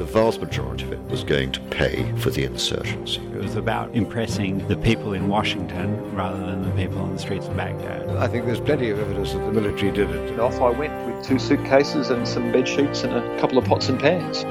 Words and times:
the 0.00 0.06
vast 0.06 0.40
majority 0.40 0.84
of 0.84 0.92
it 0.94 1.10
was 1.10 1.22
going 1.22 1.52
to 1.52 1.60
pay 1.68 2.10
for 2.16 2.30
the 2.30 2.42
insurgency. 2.42 3.20
It 3.20 3.42
was 3.42 3.56
about 3.56 3.94
impressing 3.94 4.66
the 4.66 4.78
people 4.78 5.12
in 5.12 5.28
Washington 5.28 6.16
rather 6.16 6.38
than 6.38 6.62
the 6.62 6.70
people 6.70 7.00
on 7.00 7.12
the 7.12 7.18
streets 7.18 7.46
of 7.48 7.54
Baghdad. 7.54 8.08
I 8.16 8.26
think 8.26 8.46
there's 8.46 8.62
plenty 8.62 8.88
of 8.88 8.98
evidence 8.98 9.34
that 9.34 9.40
the 9.40 9.52
military 9.52 9.92
did 9.92 10.08
it. 10.08 10.30
And 10.30 10.40
off 10.40 10.58
I 10.58 10.70
went 10.70 11.06
with 11.06 11.22
two 11.22 11.38
suitcases 11.38 12.08
and 12.08 12.26
some 12.26 12.50
bed 12.50 12.66
sheets 12.66 13.02
and 13.04 13.12
a 13.12 13.40
couple 13.40 13.58
of 13.58 13.66
pots 13.66 13.90
and 13.90 14.00
pans. 14.00 14.42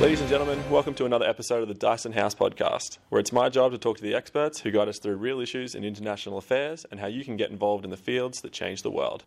Ladies 0.00 0.22
and 0.22 0.30
gentlemen, 0.30 0.58
welcome 0.70 0.94
to 0.94 1.04
another 1.04 1.26
episode 1.26 1.60
of 1.60 1.68
the 1.68 1.74
Dyason 1.74 2.14
House 2.14 2.34
podcast, 2.34 2.96
where 3.10 3.20
it's 3.20 3.34
my 3.34 3.50
job 3.50 3.72
to 3.72 3.78
talk 3.78 3.98
to 3.98 4.02
the 4.02 4.14
experts 4.14 4.60
who 4.60 4.70
guide 4.70 4.88
us 4.88 4.98
through 4.98 5.16
real 5.16 5.40
issues 5.40 5.74
in 5.74 5.84
international 5.84 6.38
affairs 6.38 6.86
and 6.90 7.00
how 7.00 7.06
you 7.06 7.22
can 7.22 7.36
get 7.36 7.50
involved 7.50 7.84
in 7.84 7.90
the 7.90 7.98
fields 7.98 8.40
that 8.40 8.52
change 8.52 8.80
the 8.80 8.90
world. 8.90 9.26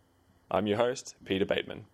I'm 0.50 0.66
your 0.66 0.76
host, 0.76 1.16
Peter 1.24 1.46
Bateman. 1.46 1.86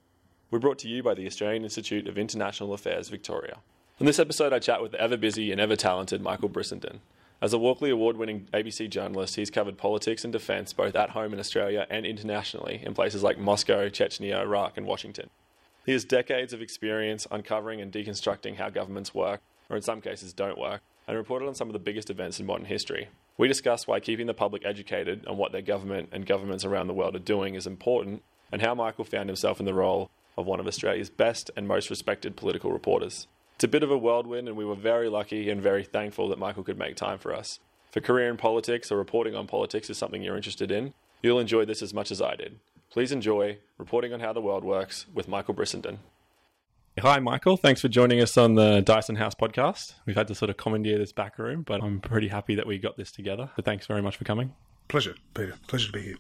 We're 0.50 0.58
brought 0.58 0.78
to 0.80 0.88
you 0.88 1.04
by 1.04 1.14
the 1.14 1.26
Australian 1.26 1.62
Institute 1.62 2.08
of 2.08 2.18
International 2.18 2.72
Affairs, 2.72 3.08
Victoria. 3.08 3.58
In 4.00 4.06
this 4.06 4.18
episode, 4.18 4.52
I 4.52 4.58
chat 4.58 4.82
with 4.82 4.90
the 4.90 5.00
ever 5.00 5.16
busy 5.16 5.52
and 5.52 5.60
ever 5.60 5.76
talented 5.76 6.20
Michael 6.20 6.48
Brissenden. 6.48 6.98
As 7.40 7.52
a 7.52 7.58
Walkley 7.58 7.90
Award 7.90 8.16
winning 8.16 8.48
ABC 8.52 8.90
journalist, 8.90 9.36
he's 9.36 9.50
covered 9.50 9.78
politics 9.78 10.24
and 10.24 10.32
defence 10.32 10.72
both 10.72 10.96
at 10.96 11.10
home 11.10 11.32
in 11.32 11.38
Australia 11.38 11.86
and 11.88 12.04
internationally 12.04 12.82
in 12.84 12.92
places 12.92 13.22
like 13.22 13.38
Moscow, 13.38 13.88
Chechnya, 13.88 14.40
Iraq, 14.40 14.76
and 14.76 14.86
Washington. 14.86 15.30
He 15.86 15.92
has 15.92 16.04
decades 16.04 16.52
of 16.52 16.60
experience 16.60 17.28
uncovering 17.30 17.80
and 17.80 17.92
deconstructing 17.92 18.56
how 18.56 18.68
governments 18.68 19.14
work, 19.14 19.40
or 19.70 19.76
in 19.76 19.82
some 19.82 20.00
cases 20.00 20.32
don't 20.32 20.58
work, 20.58 20.82
and 21.06 21.16
reported 21.16 21.46
on 21.46 21.54
some 21.54 21.68
of 21.68 21.72
the 21.72 21.78
biggest 21.78 22.10
events 22.10 22.40
in 22.40 22.46
modern 22.46 22.66
history. 22.66 23.08
We 23.38 23.48
discuss 23.48 23.86
why 23.86 24.00
keeping 24.00 24.26
the 24.26 24.34
public 24.34 24.66
educated 24.66 25.26
on 25.26 25.38
what 25.38 25.52
their 25.52 25.62
government 25.62 26.08
and 26.12 26.26
governments 26.26 26.64
around 26.64 26.88
the 26.88 26.94
world 26.94 27.14
are 27.14 27.20
doing 27.20 27.54
is 27.54 27.66
important, 27.66 28.22
and 28.52 28.62
how 28.62 28.74
Michael 28.74 29.04
found 29.04 29.28
himself 29.28 29.60
in 29.60 29.66
the 29.66 29.74
role 29.74 30.10
of 30.36 30.46
one 30.46 30.60
of 30.60 30.66
Australia's 30.66 31.10
best 31.10 31.50
and 31.56 31.68
most 31.68 31.90
respected 31.90 32.36
political 32.36 32.72
reporters. 32.72 33.26
It's 33.54 33.64
a 33.64 33.68
bit 33.68 33.82
of 33.82 33.90
a 33.90 33.98
whirlwind, 33.98 34.48
and 34.48 34.56
we 34.56 34.64
were 34.64 34.74
very 34.74 35.08
lucky 35.08 35.50
and 35.50 35.60
very 35.60 35.84
thankful 35.84 36.28
that 36.28 36.38
Michael 36.38 36.62
could 36.62 36.78
make 36.78 36.96
time 36.96 37.18
for 37.18 37.34
us. 37.34 37.60
If 37.90 37.96
a 37.96 38.00
career 38.00 38.28
in 38.30 38.36
politics 38.36 38.90
or 38.90 38.96
reporting 38.96 39.34
on 39.34 39.46
politics 39.46 39.90
is 39.90 39.98
something 39.98 40.22
you're 40.22 40.36
interested 40.36 40.70
in, 40.70 40.94
you'll 41.22 41.40
enjoy 41.40 41.64
this 41.64 41.82
as 41.82 41.92
much 41.92 42.10
as 42.10 42.22
I 42.22 42.36
did. 42.36 42.58
Please 42.90 43.12
enjoy 43.12 43.58
Reporting 43.78 44.12
on 44.12 44.20
How 44.20 44.32
the 44.32 44.40
World 44.40 44.64
Works 44.64 45.06
with 45.12 45.28
Michael 45.28 45.54
Brissenden. 45.54 45.98
Hi, 46.98 47.18
Michael. 47.18 47.56
Thanks 47.56 47.80
for 47.80 47.88
joining 47.88 48.20
us 48.20 48.36
on 48.36 48.56
the 48.56 48.82
Dyason 48.82 49.16
House 49.16 49.34
podcast. 49.34 49.94
We've 50.06 50.16
had 50.16 50.28
to 50.28 50.34
sort 50.34 50.50
of 50.50 50.56
commandeer 50.56 50.98
this 50.98 51.12
back 51.12 51.38
room, 51.38 51.62
but 51.62 51.82
I'm 51.82 52.00
pretty 52.00 52.28
happy 52.28 52.56
that 52.56 52.66
we 52.66 52.78
got 52.78 52.96
this 52.96 53.10
together. 53.10 53.50
So 53.56 53.62
thanks 53.62 53.86
very 53.86 54.02
much 54.02 54.16
for 54.16 54.24
coming. 54.24 54.54
Pleasure, 54.88 55.14
Peter. 55.34 55.54
Pleasure 55.66 55.86
to 55.86 55.92
be 55.92 56.02
here. 56.02 56.16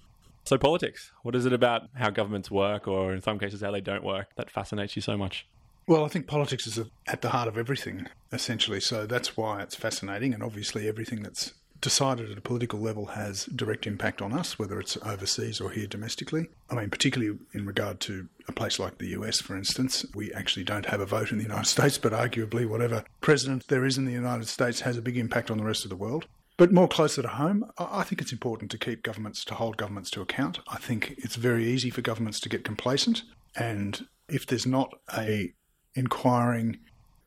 So, 0.50 0.58
politics. 0.58 1.12
What 1.22 1.36
is 1.36 1.46
it 1.46 1.52
about 1.52 1.90
how 1.94 2.10
governments 2.10 2.50
work, 2.50 2.88
or 2.88 3.12
in 3.12 3.22
some 3.22 3.38
cases, 3.38 3.60
how 3.60 3.70
they 3.70 3.80
don't 3.80 4.02
work, 4.02 4.34
that 4.34 4.50
fascinates 4.50 4.96
you 4.96 5.00
so 5.00 5.16
much? 5.16 5.46
Well, 5.86 6.04
I 6.04 6.08
think 6.08 6.26
politics 6.26 6.66
is 6.66 6.80
at 7.06 7.22
the 7.22 7.28
heart 7.28 7.46
of 7.46 7.56
everything, 7.56 8.08
essentially. 8.32 8.80
So 8.80 9.06
that's 9.06 9.36
why 9.36 9.62
it's 9.62 9.76
fascinating. 9.76 10.34
And 10.34 10.42
obviously, 10.42 10.88
everything 10.88 11.22
that's 11.22 11.54
decided 11.80 12.32
at 12.32 12.36
a 12.36 12.40
political 12.40 12.80
level 12.80 13.06
has 13.06 13.44
direct 13.44 13.86
impact 13.86 14.20
on 14.20 14.32
us, 14.32 14.58
whether 14.58 14.80
it's 14.80 14.96
overseas 15.04 15.60
or 15.60 15.70
here 15.70 15.86
domestically. 15.86 16.48
I 16.68 16.74
mean, 16.74 16.90
particularly 16.90 17.38
in 17.52 17.64
regard 17.64 18.00
to 18.00 18.28
a 18.48 18.52
place 18.52 18.80
like 18.80 18.98
the 18.98 19.10
US, 19.20 19.40
for 19.40 19.56
instance, 19.56 20.04
we 20.16 20.32
actually 20.32 20.64
don't 20.64 20.86
have 20.86 21.00
a 21.00 21.06
vote 21.06 21.30
in 21.30 21.38
the 21.38 21.44
United 21.44 21.66
States, 21.76 21.96
but 21.96 22.12
arguably, 22.12 22.66
whatever 22.66 23.04
president 23.20 23.68
there 23.68 23.84
is 23.84 23.96
in 23.96 24.04
the 24.04 24.10
United 24.10 24.48
States 24.48 24.80
has 24.80 24.96
a 24.96 25.02
big 25.02 25.16
impact 25.16 25.48
on 25.48 25.58
the 25.58 25.64
rest 25.64 25.84
of 25.84 25.90
the 25.90 25.96
world. 25.96 26.26
But 26.60 26.72
more 26.72 26.88
closer 26.88 27.22
to 27.22 27.28
home, 27.28 27.64
I 27.78 28.02
think 28.02 28.20
it's 28.20 28.32
important 28.32 28.70
to 28.72 28.76
keep 28.76 29.02
governments, 29.02 29.46
to 29.46 29.54
hold 29.54 29.78
governments 29.78 30.10
to 30.10 30.20
account. 30.20 30.58
I 30.68 30.76
think 30.76 31.14
it's 31.16 31.36
very 31.36 31.64
easy 31.66 31.88
for 31.88 32.02
governments 32.02 32.38
to 32.40 32.50
get 32.50 32.64
complacent. 32.64 33.22
And 33.56 34.06
if 34.28 34.44
there's 34.44 34.66
not 34.66 34.92
a 35.16 35.54
inquiring, 35.94 36.80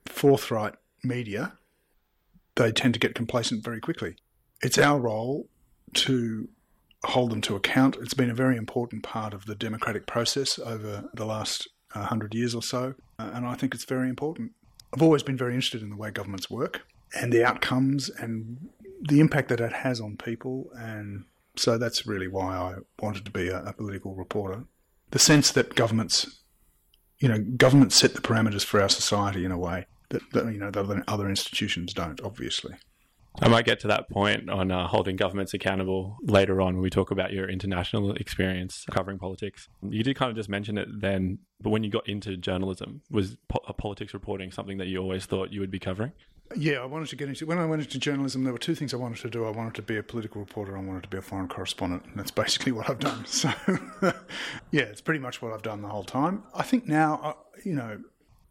forthright 0.06 0.76
media, 1.04 1.54
they 2.58 2.72
tend 2.72 2.94
to 2.94 3.00
get 3.00 3.16
complacent 3.16 3.64
very 3.64 3.80
quickly. 3.80 4.18
It's 4.62 4.78
our 4.78 5.00
role 5.00 5.50
to 5.96 6.48
hold 7.04 7.32
them 7.32 7.42
to 7.42 7.56
account. 7.56 7.98
It's 8.02 8.14
been 8.14 8.30
a 8.30 8.36
very 8.36 8.56
important 8.56 9.02
part 9.02 9.34
of 9.34 9.48
the 9.48 9.56
democratic 9.56 10.06
process 10.06 10.60
over 10.60 11.10
the 11.12 11.26
last 11.26 11.68
uh, 11.96 12.06
hundred 12.06 12.36
years 12.36 12.54
or 12.54 12.62
so, 12.62 12.94
uh, 13.18 13.32
and 13.34 13.48
I 13.48 13.56
think 13.56 13.74
it's 13.74 13.86
very 13.86 14.10
important. 14.10 14.52
I've 14.94 15.02
always 15.02 15.24
been 15.24 15.38
very 15.38 15.56
interested 15.56 15.82
in 15.82 15.90
the 15.90 15.98
way 15.98 16.12
governments 16.12 16.52
work 16.52 16.82
and 17.20 17.32
the 17.32 17.44
outcomes 17.44 18.10
and 18.10 18.70
the 19.08 19.20
impact 19.20 19.50
that 19.50 19.60
it 19.60 19.74
has 19.74 20.00
on 20.00 20.18
people. 20.18 20.70
And 20.76 21.26
so 21.56 21.78
that's 21.78 22.06
really 22.06 22.28
why 22.28 22.56
I 22.56 22.76
wanted 23.00 23.26
to 23.26 23.32
be 23.32 23.50
a, 23.50 23.64
a 23.64 23.74
political 23.74 24.16
reporter. 24.16 24.64
The 25.12 25.20
sense 25.20 25.52
that 25.52 25.76
governments, 25.76 26.42
you 27.20 27.28
know, 27.28 27.40
governments 27.58 27.96
set 27.96 28.16
the 28.16 28.22
parameters 28.22 28.64
for 28.64 28.82
our 28.82 28.90
society 28.90 29.46
in 29.46 29.52
a 29.52 29.58
way 29.58 29.86
that, 30.10 30.22
that 30.34 30.46
you 30.46 30.60
know, 30.60 30.72
other, 30.74 31.04
other 31.08 31.30
institutions 31.30 31.94
don't, 31.94 32.20
obviously. 32.22 32.76
I 33.42 33.48
might 33.48 33.66
get 33.66 33.80
to 33.80 33.88
that 33.88 34.10
point 34.10 34.48
on 34.50 34.72
uh, 34.72 34.88
holding 34.88 35.16
governments 35.16 35.56
accountable 35.56 36.18
later 36.22 36.62
on 36.62 36.76
when 36.76 36.84
we 36.84 36.92
talk 36.92 37.10
about 37.10 37.34
your 37.34 37.50
international 37.50 38.14
experience 38.14 38.86
covering 38.92 39.18
politics. 39.18 39.68
You 39.82 40.04
did 40.04 40.16
kind 40.16 40.30
of 40.30 40.36
just 40.36 40.50
mention 40.50 40.78
it 40.78 40.88
then, 41.02 41.40
but 41.60 41.72
when 41.72 41.84
you 41.84 41.90
got 41.90 42.08
into 42.08 42.38
journalism, 42.38 43.02
was 43.10 43.38
po- 43.50 43.62
politics 43.74 44.14
reporting 44.14 44.52
something 44.52 44.78
that 44.78 44.88
you 44.88 45.00
always 45.00 45.26
thought 45.26 45.52
you 45.52 45.62
would 45.62 45.72
be 45.72 45.80
covering? 45.80 46.12
Yeah, 46.56 46.80
I 46.80 46.86
wanted 46.86 47.10
to 47.10 47.16
get 47.16 47.30
into. 47.30 47.46
When 47.46 47.58
I 47.58 47.66
went 47.66 47.82
into 47.82 48.00
journalism, 48.00 48.44
there 48.44 48.54
were 48.54 48.60
two 48.60 48.76
things 48.76 48.94
I 48.94 48.98
wanted 48.98 49.20
to 49.20 49.30
do. 49.30 49.46
I 49.46 49.50
wanted 49.50 49.76
to 49.76 49.82
be 49.82 49.98
a 49.98 50.04
political 50.04 50.42
reporter. 50.42 50.78
I 50.78 50.82
wanted 50.82 51.04
to 51.04 51.10
be 51.10 51.18
a 51.18 51.22
foreign 51.22 51.48
correspondent, 51.48 52.06
and 52.06 52.18
that's 52.18 52.32
basically 52.32 52.72
what 52.72 52.90
I've 52.90 53.00
done. 53.00 53.26
So, 53.34 53.52
yeah, 54.72 54.84
it's 54.84 55.02
pretty 55.02 55.20
much 55.20 55.42
what 55.42 55.54
I've 55.54 55.62
done 55.62 55.82
the 55.82 55.88
whole 55.88 56.04
time. 56.04 56.44
I 56.54 56.64
think 56.64 56.88
now, 56.88 57.20
uh, 57.24 57.34
you 57.64 57.74
know, 57.74 58.02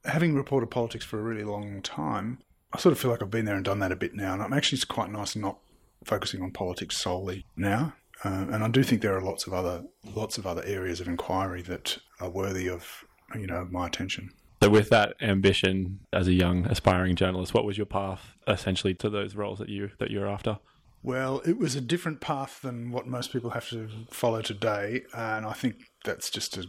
having 0.05 0.35
reported 0.35 0.71
politics 0.71 1.05
for 1.05 1.19
a 1.19 1.23
really 1.23 1.45
long 1.45 1.83
time, 1.83 2.39
I 2.73 2.79
sort 2.79 2.93
of 2.93 2.99
feel 2.99 3.11
like 3.11 3.23
I've 3.23 3.31
been 3.31 3.45
there 3.45 3.57
and 3.57 3.65
done 3.65 3.79
that 3.81 3.93
a 3.93 3.97
bit 3.97 4.15
now, 4.15 4.33
and 4.33 4.43
I'm 4.43 4.53
actually 4.53 4.77
it's 4.77 4.85
quite 4.85 5.11
nice 5.11 5.37
not 5.37 5.59
focusing 6.05 6.43
on 6.43 6.51
politics 6.51 6.97
solely 6.97 7.45
now. 7.57 7.95
Uh, 8.25 8.47
and 8.51 8.63
I 8.63 8.69
do 8.69 8.83
think 8.83 9.03
there 9.03 9.17
are 9.17 9.21
lots 9.21 9.47
of 9.47 9.53
other 9.53 9.85
lots 10.15 10.39
of 10.39 10.47
other 10.47 10.63
areas 10.65 11.01
of 11.01 11.09
inquiry 11.09 11.63
that 11.63 11.99
are 12.21 12.31
worthy 12.31 12.69
of 12.69 13.05
you 13.35 13.47
know 13.47 13.67
my 13.71 13.87
attention. 13.87 14.31
So, 14.63 14.71
with 14.71 14.91
that 14.91 15.17
ambition 15.21 15.99
as 16.13 16.29
a 16.29 16.33
young 16.33 16.67
aspiring 16.67 17.17
journalist, 17.17 17.53
what 17.53 17.65
was 17.65 17.77
your 17.77 17.85
path 17.85 18.37
essentially 18.47 18.95
to 18.95 19.11
those 19.11 19.35
roles 19.35 19.59
that 19.59 19.69
you 19.69 19.91
that 19.99 20.13
you're 20.13 20.29
after? 20.29 20.61
Well, 21.03 21.43
it 21.45 21.59
was 21.59 21.75
a 21.75 21.81
different 21.81 22.21
path 22.21 22.61
than 22.63 22.93
what 22.93 23.09
most 23.09 23.33
people 23.33 23.51
have 23.51 23.69
to 23.71 23.89
follow 24.09 24.41
today, 24.41 25.03
and 25.17 25.47
I 25.47 25.53
think 25.53 25.79
that's 26.05 26.31
just 26.31 26.55
to, 26.55 26.69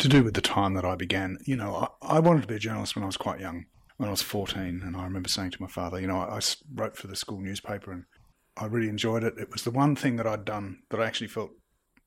to 0.00 0.08
do 0.08 0.24
with 0.24 0.34
the 0.34 0.40
time 0.40 0.74
that 0.74 0.84
I 0.84 0.96
began. 0.96 1.38
You 1.46 1.54
know, 1.54 1.88
I, 2.02 2.16
I, 2.16 2.18
wanted 2.18 2.42
to 2.42 2.48
be 2.48 2.56
a 2.56 2.58
journalist 2.58 2.96
when 2.96 3.04
I 3.04 3.06
was 3.06 3.16
quite 3.16 3.38
young, 3.38 3.66
when 3.98 4.08
I 4.08 4.10
was 4.10 4.22
14, 4.22 4.82
and 4.84 4.96
I 4.96 5.04
remember 5.04 5.28
saying 5.28 5.52
to 5.52 5.62
my 5.62 5.68
father, 5.68 6.00
you 6.00 6.08
know, 6.08 6.18
I, 6.18 6.38
I 6.38 6.40
wrote 6.74 6.96
for 6.96 7.06
the 7.06 7.14
school 7.14 7.38
newspaper 7.38 7.92
and 7.92 8.02
I 8.56 8.64
really 8.66 8.88
enjoyed 8.88 9.22
it. 9.22 9.34
It 9.38 9.52
was 9.52 9.62
the 9.62 9.70
one 9.70 9.94
thing 9.94 10.16
that 10.16 10.26
I'd 10.26 10.44
done 10.44 10.80
that 10.90 11.00
I 11.00 11.06
actually 11.06 11.28
felt 11.28 11.52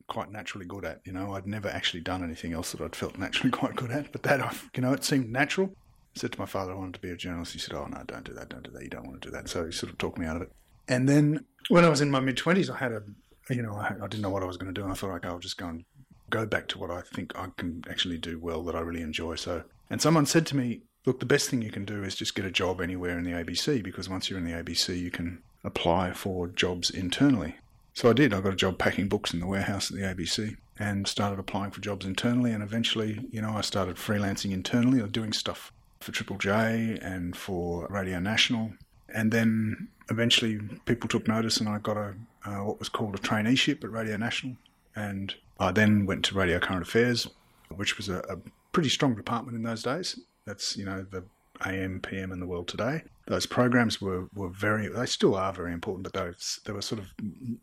quite 0.08 0.32
naturally 0.32 0.66
good 0.66 0.86
at. 0.86 1.02
You 1.06 1.14
know, 1.14 1.34
I'd 1.34 1.48
never 1.48 1.70
actually 1.70 2.02
done 2.02 2.24
anything 2.24 2.54
else 2.54 2.72
that 2.72 2.82
I'd 2.82 2.96
felt 2.96 3.18
naturally 3.18 3.52
quite 3.60 3.76
good 3.76 3.92
at, 3.92 4.12
but 4.12 4.24
that, 4.24 4.42
I, 4.42 4.54
you 4.76 4.82
know, 4.82 4.94
it 4.94 5.04
seemed 5.04 5.32
natural. 5.32 5.72
I 6.16 6.20
said 6.20 6.32
to 6.34 6.40
my 6.40 6.46
father 6.46 6.72
I 6.72 6.76
wanted 6.76 6.96
to 6.96 7.02
be 7.02 7.10
a 7.10 7.18
journalist. 7.18 7.54
He 7.54 7.60
said, 7.60 7.74
"Oh 7.74 7.88
no, 7.88 8.02
don't 8.06 8.24
do 8.24 8.34
that, 8.34 8.50
don't 8.50 8.64
do 8.64 8.72
that. 8.72 8.84
You 8.84 8.90
don't 8.90 9.06
want 9.06 9.22
to 9.22 9.28
do 9.28 9.32
that." 9.36 9.50
So 9.50 9.66
he 9.66 9.72
sort 9.72 9.92
of 9.92 9.98
talked 9.98 10.18
me 10.18 10.26
out 10.26 10.38
of 10.38 10.44
it. 10.44 10.52
And 10.88 11.10
then 11.10 11.46
when 11.70 11.84
I 11.84 11.90
was 11.90 12.02
in 12.02 12.12
my 12.12 12.20
mid 12.20 12.38
twenties, 12.38 12.70
I 12.70 12.78
had 12.78 12.92
a, 12.92 13.04
you 13.50 13.62
know, 13.62 13.76
I, 13.76 13.96
I, 14.02 14.08
didn't 14.08 14.22
know 14.22 14.30
what 14.30 14.44
I 14.44 14.46
was 14.46 14.58
going 14.58 14.74
to 14.74 14.80
do, 14.80 14.84
and 14.84 14.92
I 14.92 14.96
thought, 14.96 15.12
like, 15.12 15.26
I'll 15.26 15.40
just 15.40 15.58
go 15.58 15.68
and 15.68 15.84
go 16.30 16.46
back 16.46 16.68
to 16.70 16.80
what 16.80 16.90
I 16.90 17.02
think 17.02 17.38
I 17.38 17.48
can 17.58 17.84
actually 17.90 18.18
do 18.18 18.40
well, 18.40 18.64
that 18.64 18.76
I 18.76 18.80
really 18.80 19.02
enjoy. 19.02 19.36
So, 19.36 19.64
and 19.90 20.02
someone 20.02 20.26
said 20.26 20.46
to 20.48 20.56
me, 20.56 20.84
"Look, 21.06 21.20
the 21.20 21.26
best 21.26 21.50
thing 21.50 21.62
you 21.62 21.72
can 21.72 21.86
do 21.86 22.04
is 22.04 22.16
just 22.16 22.36
get 22.36 22.46
a 22.46 22.52
job 22.52 22.80
anywhere 22.80 23.18
in 23.18 23.26
the 23.26 23.32
ABC 23.32 23.84
because 23.84 24.08
once 24.08 24.30
you're 24.30 24.40
in 24.40 24.46
the 24.46 24.54
ABC, 24.54 24.98
you 24.98 25.12
can 25.12 25.44
apply 25.64 26.14
for 26.14 26.48
jobs 26.48 26.90
internally." 26.90 27.56
So 27.96 28.10
I 28.10 28.14
did. 28.14 28.34
I 28.34 28.42
got 28.42 28.52
a 28.52 28.58
job 28.58 28.78
packing 28.78 29.08
books 29.08 29.34
in 29.34 29.40
the 29.40 29.48
warehouse 29.48 29.90
at 29.90 29.98
the 29.98 30.04
ABC 30.04 30.58
and 30.78 31.08
started 31.08 31.40
applying 31.40 31.72
for 31.72 31.80
jobs 31.80 32.06
internally. 32.06 32.52
And 32.52 32.62
eventually, 32.62 33.26
you 33.32 33.42
know, 33.42 33.52
I 33.52 33.62
started 33.62 33.96
freelancing 33.96 34.52
internally 34.52 35.00
or 35.00 35.08
doing 35.08 35.32
stuff 35.32 35.72
for 36.02 36.12
Triple 36.12 36.38
J 36.38 37.00
and 37.02 37.38
for 37.38 37.88
Radio 37.90 38.20
National. 38.20 38.74
And 39.08 39.32
then 39.32 39.88
eventually 40.12 40.60
people 40.84 41.08
took 41.08 41.26
notice 41.26 41.58
and 41.58 41.70
I 41.70 41.78
got 41.78 41.96
a 41.96 42.16
uh, 42.46 42.64
what 42.66 42.80
was 42.80 42.90
called 42.90 43.16
a 43.16 43.18
traineeship 43.18 43.84
at 43.84 43.92
Radio 43.92 44.18
National. 44.18 44.58
And 44.94 45.34
I 45.58 45.72
then 45.72 46.06
went 46.06 46.26
to 46.26 46.36
Radio 46.36 46.60
Current 46.60 46.82
Affairs, 46.82 47.28
which 47.70 47.96
was 47.96 48.10
a, 48.10 48.20
a 48.30 48.38
pretty 48.74 48.90
strong 48.90 49.16
department 49.16 49.56
in 49.56 49.64
those 49.64 49.84
days. 49.84 50.20
That's, 50.46 50.76
you 50.76 50.84
know, 50.84 51.06
the 51.10 51.24
AM, 51.66 52.02
PM 52.02 52.34
in 52.34 52.42
the 52.42 52.46
world 52.46 52.68
today. 52.68 53.04
Those 53.28 53.46
programs 53.46 54.00
were, 54.00 54.28
were 54.36 54.50
very, 54.50 54.88
they 54.88 55.06
still 55.08 55.36
are 55.36 55.52
very 55.52 55.74
important, 55.74 56.04
but 56.04 56.14
they, 56.14 56.32
they 56.66 56.74
were 56.74 56.82
sort 56.82 57.02
of 57.02 57.08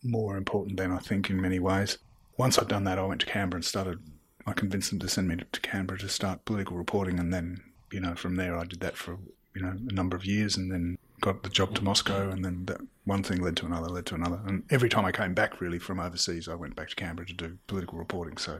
more 0.03 0.37
important 0.37 0.77
than 0.77 0.91
I 0.91 0.99
think 0.99 1.31
in 1.31 1.41
many 1.41 1.61
ways. 1.61 1.99
Once 2.37 2.59
I'd 2.59 2.69
done 2.69 2.85
that, 2.85 2.99
I 2.99 3.05
went 3.05 3.21
to 3.21 3.27
Canberra 3.27 3.59
and 3.59 3.65
started, 3.65 3.99
I 4.47 4.53
convinced 4.53 4.91
them 4.91 4.99
to 5.01 5.09
send 5.09 5.29
me 5.29 5.37
to 5.37 5.61
Canberra 5.61 6.01
to 6.01 6.09
start 6.09 6.45
political 6.45 6.77
reporting. 6.77 7.21
And 7.21 7.33
then, 7.33 7.63
you 7.93 8.01
know, 8.01 8.17
from 8.17 8.35
there, 8.37 8.57
I 8.57 8.65
did 8.65 8.81
that 8.81 8.97
for, 8.97 9.19
you 9.55 9.63
know, 9.63 9.77
a 9.89 9.93
number 9.93 10.17
of 10.17 10.25
years 10.25 10.57
and 10.57 10.73
then 10.73 10.99
got 11.21 11.45
the 11.45 11.51
job 11.51 11.77
to 11.77 11.85
Moscow. 11.85 12.31
And 12.31 12.45
then 12.45 12.65
that 12.65 12.81
one 13.05 13.23
thing 13.23 13.41
led 13.41 13.57
to 13.59 13.67
another, 13.67 13.89
led 13.89 14.07
to 14.07 14.17
another. 14.17 14.41
And 14.47 14.65
every 14.71 14.89
time 14.89 15.05
I 15.05 15.13
came 15.13 15.35
back 15.35 15.61
really 15.61 15.79
from 15.79 16.01
overseas, 16.01 16.49
I 16.49 16.55
went 16.55 16.75
back 16.75 16.89
to 16.89 16.97
Canberra 16.97 17.29
to 17.29 17.35
do 17.35 17.59
political 17.69 17.99
reporting. 17.99 18.37
So 18.37 18.59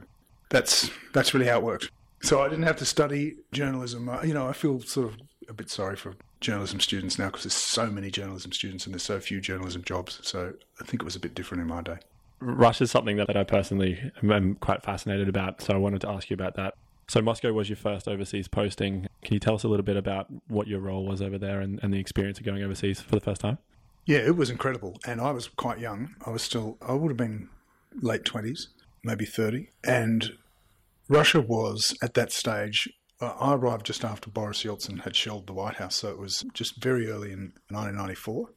that's 0.49 0.89
that's 1.13 1.33
really 1.33 1.47
how 1.47 1.57
it 1.57 1.63
worked. 1.63 1.91
So 2.21 2.41
I 2.41 2.47
didn't 2.47 2.63
have 2.63 2.77
to 2.77 2.85
study 2.85 3.35
journalism. 3.51 4.09
You 4.23 4.33
know, 4.33 4.47
I 4.47 4.53
feel 4.53 4.79
sort 4.79 5.07
of 5.07 5.17
a 5.49 5.53
bit 5.53 5.69
sorry 5.69 5.97
for 5.97 6.13
journalism 6.43 6.79
students 6.79 7.17
now 7.17 7.27
because 7.27 7.43
there's 7.43 7.53
so 7.53 7.89
many 7.89 8.11
journalism 8.11 8.51
students 8.51 8.85
and 8.85 8.93
there's 8.93 9.03
so 9.03 9.19
few 9.19 9.41
journalism 9.41 9.83
jobs. 9.83 10.19
So 10.21 10.53
I 10.79 10.83
think 10.83 11.01
it 11.01 11.05
was 11.05 11.15
a 11.15 11.19
bit 11.19 11.33
different 11.33 11.61
in 11.61 11.67
my 11.67 11.81
day. 11.81 11.97
Russia 12.39 12.83
is 12.83 12.91
something 12.91 13.17
that, 13.17 13.27
that 13.27 13.37
I 13.37 13.43
personally 13.43 14.11
am, 14.21 14.55
quite 14.55 14.83
fascinated 14.83 15.29
about, 15.29 15.61
so 15.61 15.73
I 15.73 15.77
wanted 15.77 16.01
to 16.01 16.09
ask 16.09 16.29
you 16.29 16.33
about 16.33 16.55
that. 16.55 16.73
So 17.07 17.21
Moscow 17.21 17.53
was 17.53 17.69
your 17.69 17.77
first 17.77 18.07
overseas 18.07 18.47
posting. 18.47 19.07
Can 19.23 19.33
you 19.33 19.39
tell 19.39 19.55
us 19.55 19.63
a 19.63 19.67
little 19.67 19.85
bit 19.85 19.97
about 19.97 20.27
what 20.47 20.67
your 20.67 20.79
role 20.79 21.05
was 21.05 21.21
over 21.21 21.37
there 21.37 21.61
and, 21.61 21.79
and 21.81 21.93
the 21.93 21.99
experience 21.99 22.39
of 22.39 22.45
going 22.45 22.61
overseas 22.63 23.01
for 23.01 23.15
the 23.15 23.21
first 23.21 23.41
time? 23.41 23.57
Yeah, 24.05 24.19
it 24.19 24.35
was 24.35 24.49
incredible. 24.49 24.97
And 25.05 25.21
I 25.21 25.31
was 25.31 25.47
quite 25.47 25.79
young. 25.79 26.15
I 26.25 26.29
was 26.29 26.41
still, 26.41 26.77
I 26.81 26.93
would 26.93 27.09
have 27.09 27.17
been 27.17 27.49
late 28.01 28.23
20s, 28.23 28.67
maybe 29.03 29.25
30. 29.25 29.69
And 29.85 30.37
Russia 31.07 31.41
was 31.41 31.95
at 32.01 32.13
that 32.15 32.31
stage, 32.31 32.89
I 33.21 33.53
arrived 33.53 33.85
just 33.85 34.03
after 34.03 34.29
Boris 34.29 34.63
Yeltsin 34.63 35.01
had 35.01 35.15
shelled 35.15 35.47
the 35.47 35.53
White 35.53 35.75
House. 35.75 35.95
So 35.95 36.09
it 36.09 36.19
was 36.19 36.43
just 36.53 36.81
very 36.81 37.09
early 37.09 37.31
in 37.31 37.53
1994. 37.69 38.49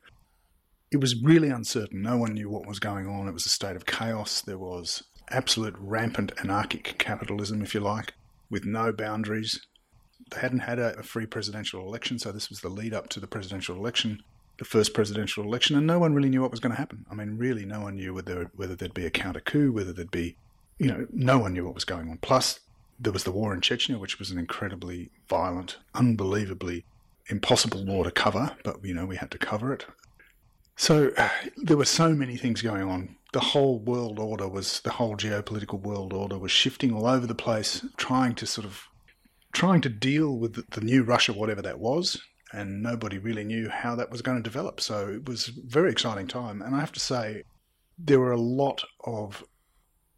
It 0.91 1.01
was 1.01 1.23
really 1.23 1.49
uncertain. 1.49 2.03
No 2.03 2.17
one 2.17 2.35
knew 2.35 2.49
what 2.49 2.67
was 2.67 2.79
going 2.79 3.07
on. 3.07 3.29
It 3.29 3.35
was 3.35 3.47
a 3.47 3.51
state 3.51 3.77
of 3.77 3.87
chaos. 3.87 4.41
There 4.41 4.59
was 4.59 5.05
absolute 5.31 5.75
rampant 5.79 6.33
anarchic 6.43 6.97
capitalism, 6.99 7.63
if 7.63 7.75
you 7.75 7.81
like, 7.81 8.15
with 8.51 8.65
no 8.65 8.93
boundaries. 8.93 9.61
They 10.31 10.41
hadn't 10.41 10.61
had 10.61 10.79
a, 10.79 11.03
free 11.03 11.27
presidential 11.27 11.81
election, 11.87 12.19
so 12.19 12.33
this 12.33 12.49
was 12.49 12.61
the 12.61 12.69
lead 12.69 12.95
up 12.95 13.09
to 13.11 13.21
the 13.21 13.27
presidential 13.29 13.77
election 13.77 14.21
the 14.59 14.65
first 14.65 14.95
presidential 14.95 15.45
election, 15.45 15.77
and 15.77 15.87
no 15.87 15.99
one 15.99 16.15
really 16.15 16.29
knew 16.29 16.41
what 16.41 16.51
was 16.51 16.61
going 16.61 16.73
to 16.73 16.79
happen. 16.79 17.05
I 17.11 17.15
mean, 17.15 17.37
really, 17.37 17.67
no 17.67 17.81
one 17.81 17.97
knew 17.97 18.15
whether 18.15 18.51
whether 18.55 18.75
there'd 18.75 18.95
be 18.95 19.07
a 19.07 19.11
counter 19.11 19.41
coup, 19.41 19.73
whether 19.73 19.93
there'd 19.93 20.11
be, 20.11 20.37
you 20.79 20.89
know, 20.89 21.07
no 21.13 21.39
one 21.39 21.53
knew 21.53 21.65
what 21.65 21.75
was 21.75 21.85
going 21.85 22.09
on. 22.09 22.19
Plus, 22.19 22.61
there 22.99 23.13
was 23.13 23.25
the 23.25 23.33
war 23.33 23.53
in 23.55 23.61
Chechnya, 23.61 23.99
which 23.99 24.19
was 24.19 24.31
an 24.31 24.39
incredibly 24.39 25.11
violent, 25.29 25.79
unbelievably 25.95 26.85
impossible 27.29 27.85
war 27.85 28.05
to 28.05 28.11
cover, 28.11 28.57
but 28.65 28.85
you 28.85 28.95
know 28.95 29.07
we 29.07 29.17
had 29.17 29.31
to 29.33 29.39
cover 29.39 29.73
it. 29.73 29.87
So 30.77 31.13
there 31.57 31.77
were 31.77 31.85
so 31.85 32.11
many 32.11 32.37
things 32.37 32.63
going 32.63 32.83
on. 32.83 33.17
The 33.33 33.41
whole 33.41 33.81
world 33.81 34.19
order 34.19 34.49
was 34.49 34.81
the 34.81 34.93
whole 34.93 35.17
geopolitical 35.17 35.81
world 35.81 36.13
order 36.13 36.39
was 36.39 36.53
shifting 36.53 36.93
all 36.93 37.07
over 37.07 37.27
the 37.27 37.35
place, 37.35 37.85
trying 37.97 38.35
to 38.37 38.47
sort 38.47 38.65
of 38.67 38.85
trying 39.53 39.81
to 39.81 39.89
deal 39.89 40.39
with 40.39 40.55
the, 40.55 40.65
the 40.71 40.85
new 40.85 41.03
Russia, 41.03 41.33
whatever 41.33 41.63
that 41.63 41.79
was, 41.79 42.21
and 42.53 42.83
nobody 42.83 43.19
really 43.19 43.45
knew 43.45 43.69
how 43.69 43.95
that 43.97 44.11
was 44.11 44.23
going 44.23 44.37
to 44.37 44.43
develop. 44.43 44.81
So 44.81 45.09
it 45.09 45.29
was 45.29 45.49
a 45.49 45.53
very 45.65 45.91
exciting 45.91 46.27
time. 46.27 46.63
And 46.63 46.75
I 46.75 46.81
have 46.81 46.93
to 46.93 47.01
say, 47.01 47.43
there 47.99 48.21
were 48.21 48.33
a 48.33 48.41
lot 48.41 48.85
of 49.05 49.43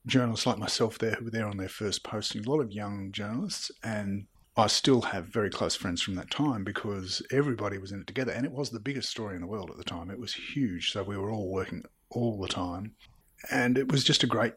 journalists 0.08 0.46
like 0.46 0.58
myself 0.58 0.98
there 0.98 1.12
who 1.12 1.26
were 1.26 1.30
there 1.30 1.46
on 1.46 1.56
their 1.56 1.68
first 1.68 2.02
posting, 2.02 2.44
a 2.44 2.50
lot 2.50 2.60
of 2.60 2.72
young 2.72 3.12
journalists. 3.12 3.70
And 3.82 4.26
I 4.56 4.66
still 4.66 5.02
have 5.02 5.26
very 5.26 5.50
close 5.50 5.76
friends 5.76 6.02
from 6.02 6.16
that 6.16 6.30
time 6.30 6.64
because 6.64 7.22
everybody 7.30 7.78
was 7.78 7.92
in 7.92 8.00
it 8.00 8.06
together. 8.06 8.32
And 8.32 8.44
it 8.44 8.52
was 8.52 8.70
the 8.70 8.80
biggest 8.80 9.10
story 9.10 9.36
in 9.36 9.40
the 9.40 9.46
world 9.46 9.70
at 9.70 9.76
the 9.76 9.84
time. 9.84 10.10
It 10.10 10.18
was 10.18 10.34
huge. 10.34 10.92
So 10.92 11.02
we 11.04 11.16
were 11.16 11.30
all 11.30 11.48
working 11.48 11.84
all 12.10 12.40
the 12.40 12.48
time. 12.48 12.96
And 13.50 13.78
it 13.78 13.92
was 13.92 14.02
just 14.02 14.24
a 14.24 14.26
great 14.26 14.54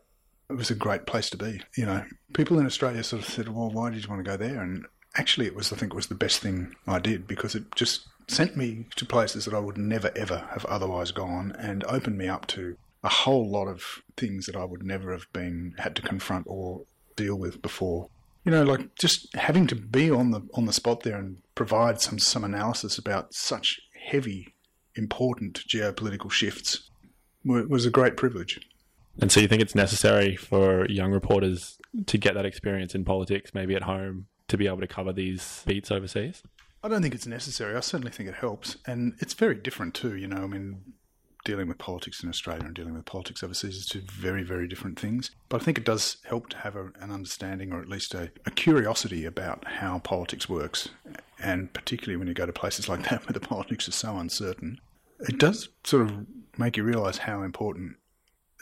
it 0.50 0.57
was 0.57 0.69
a 0.69 0.75
great 0.75 1.06
place 1.06 1.30
to 1.30 1.38
be. 1.38 1.62
You 1.77 1.86
know, 1.86 2.04
people 2.33 2.59
in 2.59 2.65
Australia 2.65 3.04
sort 3.04 3.21
of 3.21 3.30
said, 3.30 3.47
"Well, 3.47 3.69
why 3.69 3.89
did 3.89 4.04
you 4.04 4.09
want 4.09 4.25
to 4.25 4.30
go 4.30 4.36
there?" 4.36 4.62
And 4.62 4.86
actually, 5.15 5.45
it 5.45 5.56
was 5.56 5.71
I 5.71 5.77
think 5.77 5.94
it 5.94 5.95
was 5.95 6.07
the 6.07 6.15
best 6.15 6.39
thing 6.39 6.75
I 6.86 7.00
did 7.00 7.25
because 7.25 7.56
it 7.56 7.74
just 7.74 8.07
sent 8.27 8.57
me 8.57 8.86
to 8.97 9.06
places 9.06 9.45
that 9.45 9.54
I 9.54 9.59
would 9.59 9.77
never 9.77 10.12
ever 10.15 10.50
have 10.51 10.65
otherwise 10.65 11.12
gone, 11.12 11.56
and 11.57 11.86
opened 11.86 12.18
me 12.18 12.27
up 12.27 12.47
to 12.47 12.75
a 13.03 13.09
whole 13.09 13.50
lot 13.50 13.68
of 13.68 14.03
things 14.18 14.45
that 14.45 14.56
I 14.56 14.63
would 14.63 14.83
never 14.83 15.12
have 15.12 15.31
been 15.33 15.74
had 15.77 15.95
to 15.95 16.01
confront 16.01 16.45
or 16.48 16.83
deal 17.15 17.36
with 17.36 17.62
before. 17.62 18.09
You 18.45 18.51
know, 18.51 18.63
like 18.63 18.95
just 18.95 19.33
having 19.36 19.68
to 19.68 19.75
be 19.75 20.09
on 20.09 20.31
the 20.31 20.42
on 20.56 20.65
the 20.65 20.74
spot 20.74 21.03
there 21.03 21.18
and 21.18 21.38
provide 21.56 22.01
some 22.01 22.19
some 22.19 22.44
analysis 22.44 22.98
about 22.98 23.33
such 23.33 23.80
heavy, 24.07 24.56
important 24.95 25.62
geopolitical 25.68 26.31
shifts 26.31 26.89
was 27.44 27.86
a 27.86 27.92
great 27.92 28.18
privilege. 28.18 28.59
And 29.19 29.31
so 29.31 29.39
you 29.39 29.47
think 29.47 29.62
it's 29.62 29.75
necessary 29.75 30.36
for 30.36 30.88
young 30.89 31.12
reporters 31.12 31.77
to 32.06 32.18
get 32.18 32.33
that 32.36 32.45
experience 32.45 32.95
in 32.95 33.04
politics, 33.04 33.54
maybe 33.54 33.75
at 33.75 33.83
home, 33.83 34.27
to 34.47 34.57
be 34.57 34.68
able 34.68 34.80
to 34.80 34.88
cover 34.88 35.12
these 35.12 35.63
beats 35.65 35.92
overseas? 35.92 36.44
I 36.83 36.88
don't 36.88 37.01
think 37.01 37.13
it's 37.13 37.27
necessary. 37.27 37.75
I 37.75 37.80
certainly 37.81 38.12
think 38.12 38.30
it 38.30 38.36
helps. 38.36 38.77
And 38.88 39.13
it's 39.19 39.33
very 39.33 39.56
different 39.56 39.94
too, 39.94 40.15
you 40.15 40.27
know. 40.27 40.44
I 40.44 40.47
mean, 40.47 40.81
dealing 41.43 41.67
with 41.67 41.77
politics 41.77 42.23
in 42.23 42.29
Australia 42.29 42.65
and 42.65 42.75
dealing 42.75 42.93
with 42.93 43.05
politics 43.05 43.43
overseas 43.43 43.75
is 43.75 43.85
two 43.85 44.01
very, 44.11 44.43
very 44.43 44.67
different 44.67 44.99
things. 44.99 45.31
But 45.49 45.61
I 45.61 45.65
think 45.65 45.77
it 45.77 45.85
does 45.85 46.17
help 46.25 46.49
to 46.49 46.57
have 46.57 46.75
a, 46.75 46.91
an 46.99 47.11
understanding 47.11 47.71
or 47.71 47.81
at 47.81 47.89
least 47.89 48.13
a, 48.13 48.31
a 48.45 48.51
curiosity 48.51 49.25
about 49.25 49.65
how 49.65 49.99
politics 49.99 50.47
works. 50.47 50.89
And 51.41 51.73
particularly 51.73 52.17
when 52.17 52.27
you 52.27 52.33
go 52.33 52.45
to 52.45 52.53
places 52.53 52.88
like 52.88 53.09
that 53.09 53.25
where 53.25 53.33
the 53.33 53.39
politics 53.39 53.88
is 53.88 53.95
so 53.95 54.17
uncertain, 54.17 54.79
it 55.19 55.38
does 55.38 55.69
sort 55.83 56.03
of 56.03 56.25
make 56.57 56.77
you 56.77 56.83
realise 56.83 57.19
how 57.19 57.41
important 57.44 57.95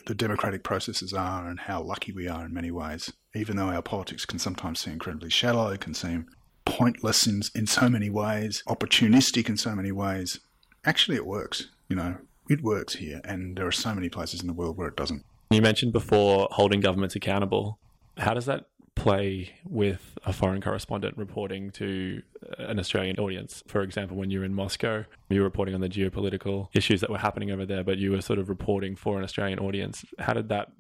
the 0.06 0.16
democratic 0.16 0.64
processes 0.64 1.14
are 1.14 1.48
and 1.48 1.62
how 1.62 1.82
lucky 1.82 2.12
we 2.12 2.28
are 2.28 2.46
in 2.46 2.54
many 2.54 2.72
ways. 2.72 3.12
Even 3.36 3.58
though 3.58 3.70
our 3.70 3.82
politics 3.82 4.26
can 4.26 4.40
sometimes 4.40 4.80
seem 4.80 4.94
incredibly 4.94 5.30
shallow, 5.30 5.76
can 5.78 5.94
seem 5.94 6.28
pointless 6.66 7.28
in, 7.28 7.42
in 7.56 7.68
so 7.68 7.90
many 7.90 8.10
ways, 8.10 8.64
opportunistic 8.68 9.50
in 9.50 9.58
so 9.58 9.76
many 9.76 9.92
ways, 9.92 10.40
actually 10.86 11.18
it 11.18 11.26
works. 11.26 11.68
You 11.90 11.96
know, 11.96 12.18
it 12.50 12.62
works 12.64 12.96
here, 12.96 13.22
and 13.24 13.56
there 13.56 13.68
are 13.68 13.72
so 13.72 13.94
many 13.94 14.10
places 14.10 14.42
in 14.42 14.48
the 14.48 14.54
world 14.54 14.76
where 14.76 14.88
it 14.88 14.96
doesn't. 14.96 15.24
You 15.52 15.62
mentioned 15.62 15.94
before 15.94 16.48
holding 16.52 16.80
governments 16.80 17.16
accountable. 17.16 17.80
How 18.18 18.34
does 18.34 18.46
that 18.48 18.66
play 18.96 19.54
with 19.64 20.18
a 20.26 20.34
foreign 20.34 20.62
correspondent 20.62 21.16
reporting 21.18 21.72
to 21.72 22.22
an 22.58 22.80
Australian 22.80 23.18
audience? 23.18 23.64
For 23.68 23.82
example, 23.82 24.18
when 24.18 24.30
you 24.30 24.40
were 24.40 24.46
in 24.46 24.54
Moscow, 24.54 25.06
you 25.30 25.40
were 25.40 25.46
reporting 25.46 25.74
on 25.74 25.82
the 25.82 25.88
geopolitical 25.88 26.68
issues 26.74 27.00
that 27.02 27.10
were 27.10 27.20
happening 27.20 27.52
over 27.52 27.66
there, 27.66 27.84
but 27.84 27.98
you 27.98 28.12
were 28.12 28.22
sort 28.22 28.40
of 28.40 28.50
reporting 28.50 28.96
for 28.96 29.18
an 29.18 29.24
Australian 29.24 29.60
audience. 29.60 30.04
How 30.18 30.34
did 30.34 30.50
that 30.50 30.72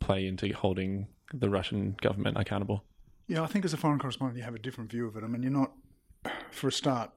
play 0.00 0.26
into 0.26 0.52
holding 0.52 1.06
the 1.32 1.48
Russian 1.48 1.96
government 2.02 2.36
accountable? 2.38 2.84
Yeah, 3.26 3.42
I 3.42 3.46
think 3.46 3.64
as 3.64 3.72
a 3.72 3.78
foreign 3.78 3.98
correspondent, 3.98 4.36
you 4.36 4.44
have 4.44 4.54
a 4.54 4.58
different 4.58 4.90
view 4.90 5.06
of 5.06 5.16
it. 5.16 5.24
I 5.24 5.26
mean, 5.26 5.42
you're 5.42 5.50
not, 5.50 5.72
for 6.50 6.68
a 6.68 6.72
start, 6.72 7.10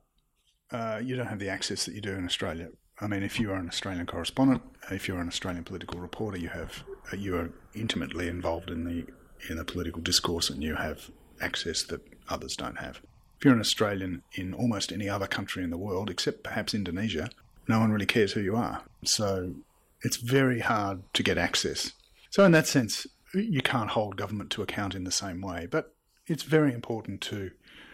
uh, 0.72 1.02
you 1.04 1.16
don't 1.16 1.28
have 1.28 1.40
the 1.40 1.50
access 1.50 1.86
that 1.86 1.94
you 1.94 2.02
do 2.02 2.14
in 2.14 2.24
Australia. 2.26 2.70
I 3.00 3.08
mean, 3.08 3.22
if 3.22 3.40
you 3.40 3.52
are 3.52 3.58
an 3.58 3.68
Australian 3.68 4.06
correspondent, 4.08 4.64
if 4.90 5.08
you're 5.08 5.20
an 5.20 5.28
Australian 5.28 5.64
political 5.64 6.00
reporter, 6.00 6.38
you 6.38 6.50
have 6.50 6.84
uh, 7.14 7.18
you 7.18 7.38
are 7.38 7.52
intimately 7.76 8.28
involved 8.28 8.70
in 8.70 8.86
the 8.86 9.06
in 9.50 9.58
the 9.58 9.66
political 9.66 10.02
discourse, 10.02 10.50
and 10.50 10.64
you 10.64 10.76
have 10.76 11.12
access 11.40 11.84
that 11.84 12.02
others 12.28 12.56
don't 12.56 12.80
have. 12.80 13.00
If 13.38 13.46
you're 13.46 13.54
an 13.54 13.60
Australian 13.60 14.24
in 14.34 14.54
almost 14.54 14.92
any 14.92 15.08
other 15.08 15.28
country 15.28 15.64
in 15.64 15.70
the 15.70 15.78
world, 15.78 16.10
except 16.10 16.44
perhaps 16.44 16.74
Indonesia, 16.74 17.30
no 17.68 17.80
one 17.80 17.92
really 17.92 18.08
cares 18.08 18.34
who 18.34 18.42
you 18.42 18.56
are. 18.56 18.82
So 19.04 19.54
it's 20.02 20.18
very 20.18 20.62
hard 20.62 21.02
to 21.14 21.22
get 21.22 21.38
access. 21.38 21.94
So 22.32 22.44
in 22.46 22.52
that 22.54 22.66
sense, 22.66 23.06
you 23.34 23.62
can't 23.62 23.92
hold 23.92 24.18
government 24.18 24.50
to 24.52 24.64
account 24.64 24.96
in 24.96 25.04
the 25.04 25.12
same 25.12 25.40
way. 25.42 25.68
But 25.70 25.94
it's 26.26 26.44
very 26.44 26.74
important 26.74 27.22
to 27.22 27.52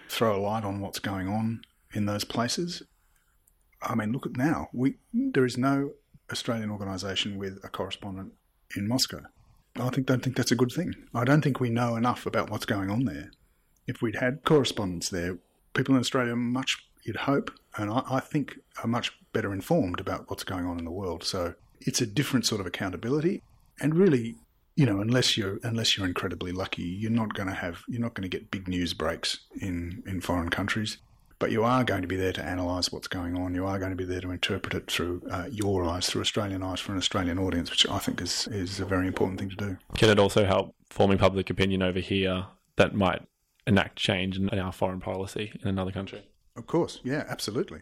throw 0.08 0.38
a 0.38 0.42
light 0.42 0.64
on 0.64 0.80
what's 0.80 1.00
going 1.00 1.28
on 1.28 1.62
in 1.94 2.06
those 2.06 2.24
places. 2.24 2.84
I 3.84 3.96
mean, 3.96 4.12
look 4.12 4.26
at 4.26 4.38
now. 4.38 4.70
We 4.74 4.96
there 5.14 5.46
is 5.46 5.58
no 5.58 5.92
Australian 6.32 6.72
organisation 6.72 7.38
with 7.38 7.60
a 7.64 7.70
correspondent 7.70 8.34
in 8.76 8.88
Moscow. 8.88 9.22
I 9.76 9.90
think 9.90 10.08
don't 10.08 10.24
think 10.24 10.36
that's 10.36 10.52
a 10.52 10.56
good 10.56 10.72
thing. 10.72 10.94
I 11.14 11.24
don't 11.24 11.42
think 11.42 11.60
we 11.60 11.70
know 11.70 11.96
enough 11.96 12.26
about 12.26 12.50
what's 12.50 12.66
going 12.66 12.90
on 12.90 13.06
there. 13.06 13.32
If 13.88 14.02
we'd 14.02 14.16
had 14.16 14.44
correspondents 14.44 15.10
there, 15.10 15.38
people 15.74 15.96
in 15.96 16.00
Australia 16.00 16.36
much 16.36 16.78
you'd 17.04 17.18
hope, 17.18 17.52
and 17.78 17.90
I, 17.90 18.04
I 18.10 18.20
think 18.20 18.60
are 18.82 18.88
much 18.88 19.12
better 19.34 19.54
informed 19.54 20.00
about 20.00 20.30
what's 20.30 20.44
going 20.44 20.66
on 20.66 20.80
in 20.80 20.86
the 20.86 20.92
world. 20.92 21.24
So 21.24 21.56
it's 21.82 22.02
a 22.02 22.06
different 22.06 22.46
sort 22.46 22.62
of 22.62 22.68
accountability, 22.68 23.42
and 23.80 23.96
really, 23.96 24.36
you 24.76 24.86
know, 24.86 25.02
unless 25.02 25.38
you're 25.38 25.60
unless 25.64 25.98
you're 25.98 26.08
incredibly 26.08 26.52
lucky, 26.52 26.84
you're 26.84 27.12
not 27.12 27.34
going 27.34 27.50
to 27.50 27.56
have 27.56 27.84
you're 27.88 28.02
not 28.02 28.14
going 28.14 28.30
to 28.30 28.38
get 28.38 28.52
big 28.52 28.68
news 28.68 28.94
breaks 28.94 29.40
in 29.60 30.04
in 30.06 30.22
foreign 30.22 30.50
countries. 30.50 30.98
But 31.44 31.52
you 31.52 31.66
are 31.66 31.84
going 31.84 32.04
to 32.04 32.08
be 32.08 32.16
there 32.16 32.32
to 32.32 32.42
analyse 32.42 32.90
what's 32.90 33.10
going 33.10 33.36
on. 33.36 33.54
You 33.54 33.66
are 33.66 33.78
going 33.78 33.90
to 33.90 33.98
be 33.98 34.06
there 34.06 34.22
to 34.22 34.32
interpret 34.32 34.74
it 34.76 34.90
through 34.90 35.24
uh, 35.30 35.50
your 35.52 35.84
eyes, 35.84 36.08
through 36.08 36.22
Australian 36.22 36.64
eyes, 36.64 36.80
for 36.80 36.94
an 36.94 36.98
Australian 36.98 37.38
audience, 37.38 37.70
which 37.70 37.86
I 37.86 38.00
think 38.00 38.22
is 38.22 38.48
is 38.48 38.80
a 38.80 38.86
very 38.86 39.08
important 39.08 39.42
thing 39.42 39.50
to 39.50 39.56
do. 39.58 39.78
Can 39.98 40.10
it 40.10 40.20
also 40.20 40.46
help 40.46 40.74
forming 40.90 41.18
public 41.18 41.50
opinion 41.50 41.82
over 41.82 42.00
here 42.00 42.46
that 42.78 42.96
might 42.96 43.24
enact 43.68 43.98
change 43.98 44.38
in 44.38 44.58
our 44.58 44.72
foreign 44.72 45.02
policy 45.02 45.52
in 45.62 45.68
another 45.68 45.92
country? 45.92 46.26
Of 46.56 46.66
course, 46.66 47.02
yeah, 47.04 47.26
absolutely. 47.28 47.82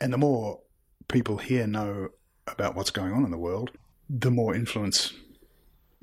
And 0.00 0.12
the 0.12 0.18
more 0.18 0.60
people 1.08 1.38
here 1.38 1.66
know 1.66 2.10
about 2.46 2.76
what's 2.76 2.92
going 2.92 3.12
on 3.12 3.24
in 3.24 3.32
the 3.32 3.38
world, 3.38 3.72
the 4.08 4.30
more 4.30 4.54
influence 4.54 5.14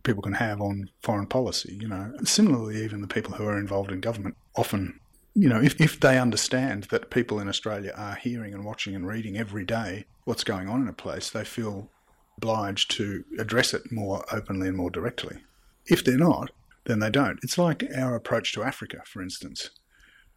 people 0.04 0.22
can 0.22 0.34
have 0.34 0.60
on 0.60 0.90
foreign 1.04 1.28
policy. 1.28 1.78
You 1.80 1.88
know, 1.88 2.12
similarly, 2.26 2.84
even 2.84 3.00
the 3.00 3.08
people 3.08 3.32
who 3.32 3.46
are 3.46 3.58
involved 3.58 3.94
in 3.94 4.02
government 4.02 4.36
often, 4.58 5.00
you 5.38 5.48
know, 5.48 5.62
if, 5.62 5.80
if 5.80 6.00
they 6.00 6.18
understand 6.18 6.86
that 6.86 7.12
people 7.12 7.40
in 7.40 7.48
Australia 7.48 7.94
are 7.96 8.16
hearing 8.16 8.56
and 8.56 8.66
watching 8.66 8.96
and 8.96 9.06
reading 9.06 9.38
every 9.38 9.64
day 9.64 10.06
what's 10.24 10.44
going 10.44 10.68
on 10.68 10.82
in 10.82 10.88
a 10.88 10.94
place, 10.94 11.30
they 11.30 11.46
feel 11.46 11.92
obliged 12.38 12.90
to 12.90 13.24
address 13.38 13.72
it 13.72 13.92
more 13.92 14.26
openly 14.32 14.68
and 14.68 14.76
more 14.76 14.90
directly. 14.90 15.38
If 15.86 16.04
they're 16.04 16.18
not, 16.18 16.50
then 16.86 17.00
they 17.00 17.12
don't. 17.12 17.40
It's 17.44 17.58
like 17.58 17.84
our 17.96 18.16
approach 18.16 18.52
to 18.54 18.64
Africa, 18.64 19.04
for 19.06 19.22
instance. 19.22 19.70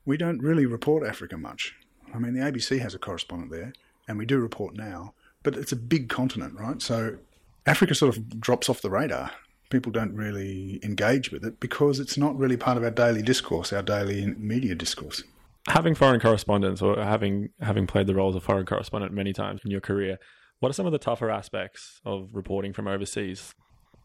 We 0.04 0.18
don't 0.18 0.42
really 0.42 0.66
report 0.66 1.06
Africa 1.06 1.38
much. 1.38 1.74
I 2.14 2.18
mean, 2.18 2.34
the 2.34 2.40
ABC 2.40 2.78
has 2.80 2.94
a 2.94 2.98
correspondent 2.98 3.52
there, 3.52 3.72
and 4.06 4.18
we 4.18 4.26
do 4.26 4.38
report 4.38 4.76
now, 4.76 5.14
but 5.42 5.56
it's 5.56 5.72
a 5.72 5.76
big 5.76 6.10
continent, 6.10 6.58
right? 6.58 6.82
So 6.82 7.16
Africa 7.64 7.94
sort 7.94 8.14
of 8.14 8.38
drops 8.38 8.68
off 8.68 8.82
the 8.82 8.90
radar. 8.90 9.30
People 9.70 9.92
don't 9.92 10.14
really 10.14 10.80
engage 10.82 11.30
with 11.32 11.44
it 11.44 11.60
because 11.60 12.00
it's 12.00 12.18
not 12.18 12.36
really 12.36 12.56
part 12.56 12.76
of 12.76 12.84
our 12.84 12.90
daily 12.90 13.22
discourse, 13.22 13.72
our 13.72 13.82
daily 13.82 14.26
media 14.36 14.74
discourse. 14.74 15.22
Having 15.68 15.94
foreign 15.94 16.20
correspondents 16.20 16.82
or 16.82 17.02
having 17.02 17.50
having 17.60 17.86
played 17.86 18.06
the 18.06 18.14
role 18.14 18.30
of 18.30 18.36
a 18.36 18.40
foreign 18.40 18.66
correspondent 18.66 19.12
many 19.12 19.32
times 19.32 19.60
in 19.64 19.70
your 19.70 19.80
career, 19.80 20.18
what 20.58 20.70
are 20.70 20.72
some 20.74 20.86
of 20.86 20.92
the 20.92 20.98
tougher 20.98 21.30
aspects 21.30 22.00
of 22.04 22.28
reporting 22.32 22.72
from 22.72 22.86
overseas? 22.86 23.54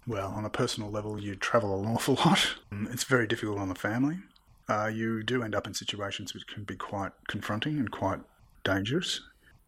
Well, 0.08 0.30
on 0.30 0.46
a 0.46 0.50
personal 0.50 0.92
level, 0.92 1.20
you 1.20 1.36
travel 1.36 1.80
an 1.80 1.88
awful 1.88 2.16
lot. 2.26 2.56
It's 2.92 3.04
very 3.04 3.28
difficult 3.28 3.60
on 3.60 3.70
the 3.70 3.76
family. 3.76 4.20
Uh, 4.68 4.88
you 4.88 5.24
do 5.24 5.44
end 5.44 5.56
up 5.56 5.68
in 5.68 5.74
situations 5.74 6.34
which 6.34 6.48
can 6.48 6.64
be 6.64 6.76
quite 6.76 7.12
confronting 7.28 7.78
and 7.78 7.92
quite 7.92 8.20
dangerous. 8.64 9.22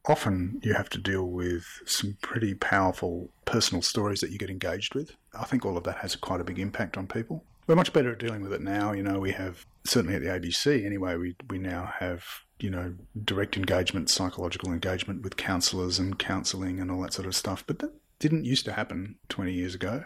Often 0.08 0.62
you 0.64 0.74
have 0.74 0.90
to 0.90 0.98
deal 0.98 1.26
with 1.26 1.66
some 1.86 2.18
pretty 2.22 2.54
powerful 2.54 3.30
personal 3.46 3.82
stories 3.82 4.22
that 4.22 4.32
you 4.32 4.38
get 4.38 4.50
engaged 4.50 4.96
with. 4.96 5.12
I 5.38 5.44
think 5.44 5.66
all 5.66 5.78
of 5.78 5.84
that 5.84 5.98
has 5.98 6.16
quite 6.16 6.40
a 6.40 6.46
big 6.46 6.60
impact 6.60 6.98
on 6.98 7.08
people. 7.08 7.44
We're 7.68 7.76
much 7.76 7.92
better 7.92 8.12
at 8.12 8.20
dealing 8.20 8.42
with 8.42 8.54
it 8.54 8.62
now. 8.62 8.94
You 8.94 9.04
know, 9.04 9.20
we 9.20 9.34
have, 9.34 9.66
certainly 9.86 10.16
at 10.16 10.22
the 10.22 10.30
ABC 10.30 10.86
anyway, 10.86 11.18
we, 11.18 11.36
we 11.50 11.58
now 11.58 11.92
have, 12.00 12.24
you 12.60 12.70
know, 12.70 12.94
direct 13.26 13.58
engagement, 13.58 14.10
psychological 14.10 14.72
engagement 14.72 15.22
with 15.24 15.36
counsellors 15.36 16.00
and 16.00 16.18
counselling 16.18 16.80
and 16.80 16.90
all 16.90 17.02
that 17.02 17.12
sort 17.12 17.28
of 17.28 17.36
stuff. 17.36 17.66
But 17.68 17.80
that 17.80 17.92
didn't 18.20 18.46
used 18.46 18.64
to 18.66 18.74
happen 18.74 19.16
20 19.28 19.52
years 19.52 19.76
ago. 19.76 20.06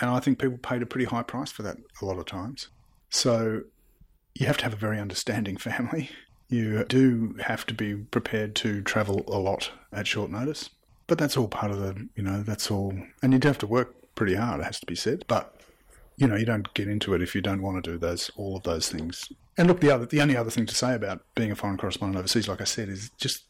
And 0.00 0.10
I 0.10 0.20
think 0.20 0.38
people 0.38 0.58
paid 0.58 0.82
a 0.82 0.86
pretty 0.86 1.06
high 1.06 1.22
price 1.22 1.50
for 1.50 1.62
that 1.62 1.76
a 2.00 2.04
lot 2.04 2.18
of 2.18 2.26
times. 2.26 2.68
So 3.10 3.62
you 4.34 4.46
have 4.46 4.56
to 4.58 4.64
have 4.64 4.72
a 4.72 4.76
very 4.76 5.00
understanding 5.00 5.56
family. 5.58 6.10
You 6.52 6.84
do 6.84 7.34
have 7.40 7.64
to 7.66 7.74
be 7.74 7.94
prepared 7.94 8.54
to 8.56 8.82
travel 8.82 9.24
a 9.26 9.38
lot 9.38 9.70
at 9.90 10.06
short 10.06 10.30
notice. 10.30 10.68
But 11.06 11.16
that's 11.16 11.34
all 11.34 11.48
part 11.48 11.72
of 11.72 11.78
the, 11.78 12.08
you 12.14 12.22
know, 12.22 12.42
that's 12.42 12.70
all. 12.70 12.92
And 13.22 13.32
you 13.32 13.38
do 13.38 13.48
have 13.48 13.58
to 13.58 13.66
work 13.66 14.14
pretty 14.14 14.34
hard, 14.34 14.60
it 14.60 14.64
has 14.64 14.78
to 14.80 14.86
be 14.86 14.94
said. 14.94 15.24
But, 15.28 15.56
you 16.16 16.26
know, 16.26 16.36
you 16.36 16.44
don't 16.44 16.72
get 16.74 16.88
into 16.88 17.14
it 17.14 17.22
if 17.22 17.34
you 17.34 17.40
don't 17.40 17.62
want 17.62 17.82
to 17.82 17.92
do 17.92 17.96
those, 17.96 18.30
all 18.36 18.54
of 18.54 18.64
those 18.64 18.90
things. 18.90 19.32
And 19.56 19.66
look, 19.66 19.80
the 19.80 19.90
other, 19.90 20.04
the 20.04 20.20
only 20.20 20.36
other 20.36 20.50
thing 20.50 20.66
to 20.66 20.74
say 20.74 20.94
about 20.94 21.22
being 21.34 21.50
a 21.50 21.56
foreign 21.56 21.78
correspondent 21.78 22.18
overseas, 22.18 22.48
like 22.48 22.60
I 22.60 22.64
said, 22.64 22.90
is 22.90 23.10
just 23.16 23.44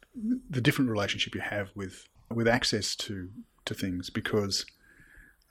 the 0.48 0.60
different 0.60 0.88
relationship 0.88 1.34
you 1.34 1.40
have 1.40 1.70
with, 1.74 2.06
with 2.30 2.46
access 2.46 2.94
to, 2.96 3.28
to 3.64 3.74
things 3.74 4.10
because 4.10 4.64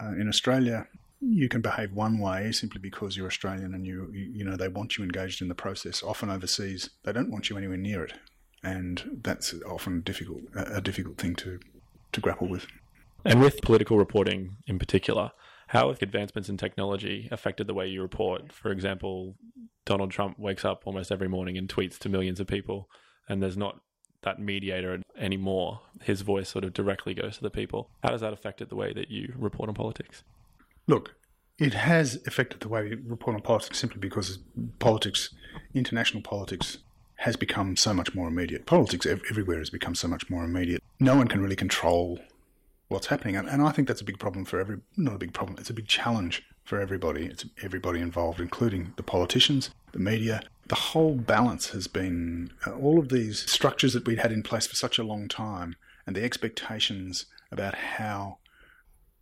uh, 0.01 0.13
in 0.13 0.29
Australia, 0.29 0.87
you 1.21 1.47
can 1.47 1.61
behave 1.61 1.93
one 1.93 2.17
way 2.17 2.51
simply 2.51 2.81
because 2.81 3.15
you're 3.15 3.27
Australian 3.27 3.73
and 3.75 3.85
you, 3.85 4.09
you, 4.11 4.43
know 4.43 4.55
they 4.55 4.67
want 4.67 4.97
you 4.97 5.03
engaged 5.03 5.41
in 5.41 5.47
the 5.47 5.55
process. 5.55 6.01
Often 6.01 6.31
overseas, 6.31 6.89
they 7.03 7.13
don't 7.13 7.29
want 7.29 7.49
you 7.49 7.57
anywhere 7.57 7.77
near 7.77 8.03
it, 8.03 8.13
and 8.63 9.19
that's 9.23 9.53
often 9.65 10.01
difficult 10.01 10.41
a 10.55 10.81
difficult 10.81 11.17
thing 11.17 11.35
to 11.35 11.59
to 12.11 12.21
grapple 12.21 12.49
with. 12.49 12.65
And 13.23 13.39
with 13.39 13.61
political 13.61 13.97
reporting 13.97 14.57
in 14.65 14.79
particular, 14.79 15.31
how 15.67 15.89
have 15.89 16.01
advancements 16.01 16.49
in 16.49 16.57
technology 16.57 17.29
affected 17.31 17.67
the 17.67 17.73
way 17.73 17.87
you 17.87 18.01
report? 18.01 18.51
For 18.51 18.71
example, 18.71 19.35
Donald 19.85 20.11
Trump 20.11 20.39
wakes 20.39 20.65
up 20.65 20.81
almost 20.85 21.11
every 21.11 21.27
morning 21.27 21.57
and 21.57 21.69
tweets 21.69 21.99
to 21.99 22.09
millions 22.09 22.39
of 22.39 22.47
people, 22.47 22.89
and 23.29 23.41
there's 23.43 23.57
not 23.57 23.79
that 24.23 24.39
mediator 24.39 25.01
anymore. 25.17 25.81
His 26.01 26.21
voice 26.21 26.49
sort 26.49 26.63
of 26.63 26.73
directly 26.73 27.13
goes 27.13 27.37
to 27.37 27.43
the 27.43 27.49
people. 27.49 27.91
How 28.03 28.09
does 28.09 28.21
that 28.21 28.33
affect 28.33 28.61
it 28.61 28.69
the 28.69 28.75
way 28.75 28.91
that 28.93 29.09
you 29.09 29.33
report 29.37 29.69
on 29.69 29.75
politics? 29.75 30.23
Look, 30.87 31.15
it 31.57 31.73
has 31.73 32.19
affected 32.25 32.61
the 32.61 32.69
way 32.69 32.83
we 32.83 32.95
report 32.95 33.35
on 33.35 33.41
politics 33.41 33.79
simply 33.79 33.99
because 33.99 34.39
politics, 34.79 35.29
international 35.73 36.23
politics, 36.23 36.79
has 37.17 37.35
become 37.35 37.75
so 37.75 37.93
much 37.93 38.15
more 38.15 38.27
immediate. 38.27 38.65
Politics 38.65 39.05
everywhere 39.05 39.59
has 39.59 39.69
become 39.69 39.93
so 39.93 40.07
much 40.07 40.29
more 40.29 40.43
immediate. 40.43 40.81
No 40.99 41.15
one 41.15 41.27
can 41.27 41.41
really 41.41 41.55
control 41.55 42.19
what's 42.87 43.07
happening. 43.07 43.35
And 43.35 43.61
I 43.61 43.71
think 43.71 43.87
that's 43.87 44.01
a 44.01 44.05
big 44.05 44.19
problem 44.19 44.43
for 44.43 44.59
every, 44.59 44.79
not 44.97 45.15
a 45.15 45.19
big 45.19 45.33
problem, 45.33 45.57
it's 45.59 45.69
a 45.69 45.73
big 45.73 45.87
challenge 45.87 46.43
for 46.63 46.79
everybody. 46.79 47.25
It's 47.25 47.45
everybody 47.61 47.99
involved, 47.99 48.39
including 48.39 48.93
the 48.95 49.03
politicians, 49.03 49.69
the 49.91 49.99
media. 49.99 50.41
The 50.67 50.75
whole 50.75 51.15
balance 51.15 51.69
has 51.69 51.87
been 51.87 52.51
uh, 52.65 52.71
all 52.71 52.99
of 52.99 53.09
these 53.09 53.49
structures 53.49 53.93
that 53.93 54.07
we'd 54.07 54.19
had 54.19 54.31
in 54.31 54.43
place 54.43 54.67
for 54.67 54.75
such 54.75 54.97
a 54.97 55.03
long 55.03 55.27
time 55.27 55.75
and 56.05 56.15
the 56.15 56.23
expectations 56.23 57.25
about 57.51 57.75
how 57.75 58.37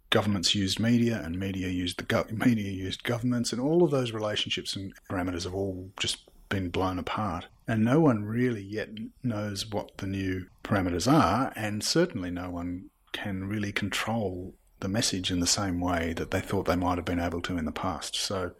governments 0.09 0.55
used 0.55 0.79
media 0.79 1.21
and 1.23 1.39
media 1.39 1.67
used 1.67 1.97
the 1.97 2.03
go- 2.03 2.25
media 2.31 2.71
used 2.71 3.03
governments 3.03 3.51
and 3.51 3.61
all 3.61 3.83
of 3.83 3.91
those 3.91 4.11
relationships 4.11 4.75
and 4.75 4.93
parameters 5.09 5.43
have 5.43 5.53
all 5.53 5.89
just 5.99 6.29
been 6.49 6.69
blown 6.69 6.97
apart. 6.97 7.47
And 7.67 7.85
no 7.85 7.99
one 7.99 8.25
really 8.25 8.63
yet 8.63 8.89
knows 9.21 9.69
what 9.69 9.97
the 9.97 10.07
new 10.07 10.47
parameters 10.63 11.11
are 11.11 11.53
and 11.55 11.83
certainly 11.83 12.31
no 12.31 12.49
one 12.49 12.89
can 13.11 13.47
really 13.47 13.71
control 13.71 14.55
the 14.79 14.87
message 14.87 15.29
in 15.29 15.39
the 15.39 15.47
same 15.47 15.79
way 15.79 16.13
that 16.13 16.31
they 16.31 16.39
thought 16.39 16.65
they 16.65 16.75
might 16.75 16.97
have 16.97 17.05
been 17.05 17.19
able 17.19 17.41
to 17.41 17.57
in 17.57 17.65
the 17.65 17.71
past. 17.71 18.15
So 18.15 18.51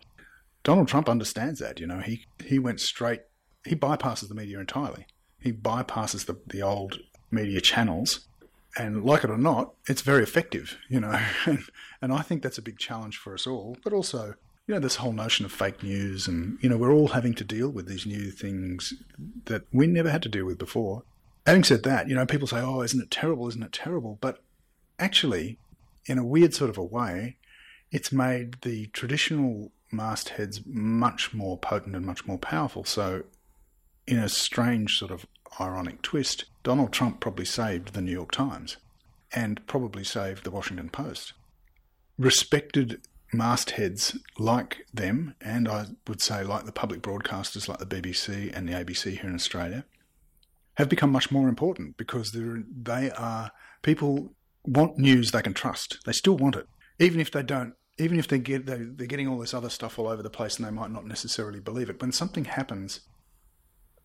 Donald 0.63 0.87
Trump 0.87 1.09
understands 1.09 1.59
that 1.59 1.79
you 1.79 1.87
know. 1.87 1.99
He 1.99 2.25
he 2.43 2.59
went 2.59 2.81
straight 2.81 3.21
he 3.65 3.75
bypasses 3.75 4.27
the 4.27 4.35
media 4.35 4.59
entirely. 4.59 5.05
He 5.39 5.51
bypasses 5.51 6.25
the 6.25 6.39
the 6.47 6.61
old 6.61 6.99
media 7.31 7.61
channels 7.61 8.27
and 8.79 9.03
like 9.03 9.25
it 9.25 9.29
or 9.29 9.37
not, 9.37 9.73
it's 9.87 10.01
very 10.01 10.23
effective, 10.23 10.77
you 10.87 10.99
know. 10.99 11.19
And, 11.45 11.63
and 12.01 12.13
I 12.13 12.21
think 12.21 12.41
that's 12.41 12.57
a 12.57 12.61
big 12.63 12.79
challenge 12.79 13.17
for 13.17 13.33
us 13.33 13.45
all. 13.45 13.77
But 13.83 13.91
also, 13.91 14.35
you 14.67 14.73
know, 14.73 14.79
this 14.79 14.95
whole 14.95 15.11
notion 15.11 15.45
of 15.45 15.51
fake 15.51 15.83
news, 15.83 16.27
and 16.27 16.57
you 16.61 16.69
know, 16.69 16.77
we're 16.77 16.93
all 16.93 17.09
having 17.09 17.33
to 17.35 17.43
deal 17.43 17.69
with 17.69 17.87
these 17.87 18.05
new 18.05 18.31
things 18.31 18.93
that 19.45 19.63
we 19.73 19.85
never 19.85 20.09
had 20.09 20.23
to 20.23 20.29
deal 20.29 20.45
with 20.45 20.57
before. 20.57 21.03
Having 21.45 21.65
said 21.65 21.83
that, 21.83 22.07
you 22.07 22.15
know, 22.15 22.25
people 22.25 22.47
say, 22.47 22.59
"Oh, 22.61 22.81
isn't 22.81 23.01
it 23.01 23.11
terrible? 23.11 23.47
Isn't 23.49 23.63
it 23.63 23.73
terrible?" 23.73 24.17
But 24.21 24.41
actually, 24.97 25.57
in 26.05 26.17
a 26.17 26.25
weird 26.25 26.53
sort 26.53 26.69
of 26.69 26.77
a 26.77 26.83
way, 26.83 27.37
it's 27.91 28.11
made 28.11 28.61
the 28.61 28.87
traditional 28.87 29.71
mastheads 29.91 30.61
much 30.65 31.33
more 31.33 31.57
potent 31.57 31.95
and 31.95 32.05
much 32.05 32.25
more 32.25 32.37
powerful. 32.37 32.85
So, 32.85 33.23
in 34.07 34.19
a 34.19 34.29
strange 34.29 34.97
sort 34.97 35.11
of 35.11 35.25
ironic 35.59 36.01
twist, 36.01 36.45
Donald 36.63 36.91
Trump 36.91 37.19
probably 37.19 37.45
saved 37.45 37.93
the 37.93 38.01
New 38.01 38.11
York 38.11 38.31
Times 38.31 38.77
and 39.33 39.65
probably 39.67 40.03
saved 40.03 40.43
the 40.43 40.51
Washington 40.51 40.89
Post. 40.89 41.33
Respected 42.17 43.01
mastheads 43.31 44.17
like 44.37 44.85
them, 44.93 45.35
and 45.41 45.67
I 45.67 45.87
would 46.07 46.21
say 46.21 46.43
like 46.43 46.65
the 46.65 46.71
public 46.71 47.01
broadcasters 47.01 47.67
like 47.67 47.79
the 47.79 47.85
BBC 47.85 48.51
and 48.55 48.67
the 48.67 48.73
ABC 48.73 49.19
here 49.19 49.29
in 49.29 49.35
Australia, 49.35 49.85
have 50.75 50.89
become 50.89 51.11
much 51.11 51.31
more 51.31 51.49
important 51.49 51.97
because 51.97 52.31
they 52.31 53.11
are 53.11 53.51
people 53.81 54.33
want 54.65 54.97
news 54.97 55.31
they 55.31 55.41
can 55.41 55.53
trust. 55.53 55.99
They 56.05 56.13
still 56.13 56.37
want 56.37 56.55
it, 56.55 56.67
even 56.99 57.19
if 57.19 57.31
they 57.31 57.43
don't. 57.43 57.73
Even 57.97 58.17
if 58.17 58.29
they 58.29 58.39
get 58.39 58.65
they, 58.65 58.77
they're 58.77 59.07
getting 59.07 59.27
all 59.27 59.39
this 59.39 59.53
other 59.53 59.69
stuff 59.69 59.99
all 59.99 60.07
over 60.07 60.23
the 60.23 60.29
place 60.29 60.55
and 60.57 60.65
they 60.65 60.71
might 60.71 60.89
not 60.89 61.05
necessarily 61.05 61.59
believe 61.59 61.89
it. 61.89 62.01
When 62.01 62.13
something 62.13 62.45
happens 62.45 63.01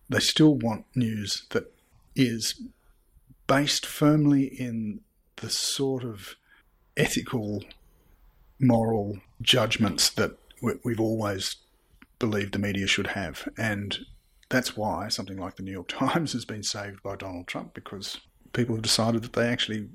they 0.09 0.19
still 0.19 0.55
want 0.55 0.85
news 0.95 1.45
that 1.49 1.73
is 2.15 2.61
based 3.47 3.85
firmly 3.85 4.45
in 4.45 5.01
the 5.37 5.49
sort 5.49 6.03
of 6.03 6.35
ethical, 6.97 7.63
moral 8.59 9.19
judgments 9.41 10.09
that 10.11 10.37
we've 10.61 10.99
always 10.99 11.57
believed 12.19 12.53
the 12.53 12.59
media 12.59 12.87
should 12.87 13.07
have. 13.07 13.47
And 13.57 13.97
that's 14.49 14.77
why 14.77 15.09
something 15.09 15.37
like 15.37 15.55
the 15.55 15.63
New 15.63 15.71
York 15.71 15.87
Times 15.89 16.33
has 16.33 16.45
been 16.45 16.63
saved 16.63 17.03
by 17.03 17.15
Donald 17.15 17.47
Trump 17.47 17.73
because 17.73 18.19
people 18.53 18.75
have 18.75 18.83
decided 18.83 19.23
that 19.23 19.33
they 19.33 19.47
actually 19.47 19.89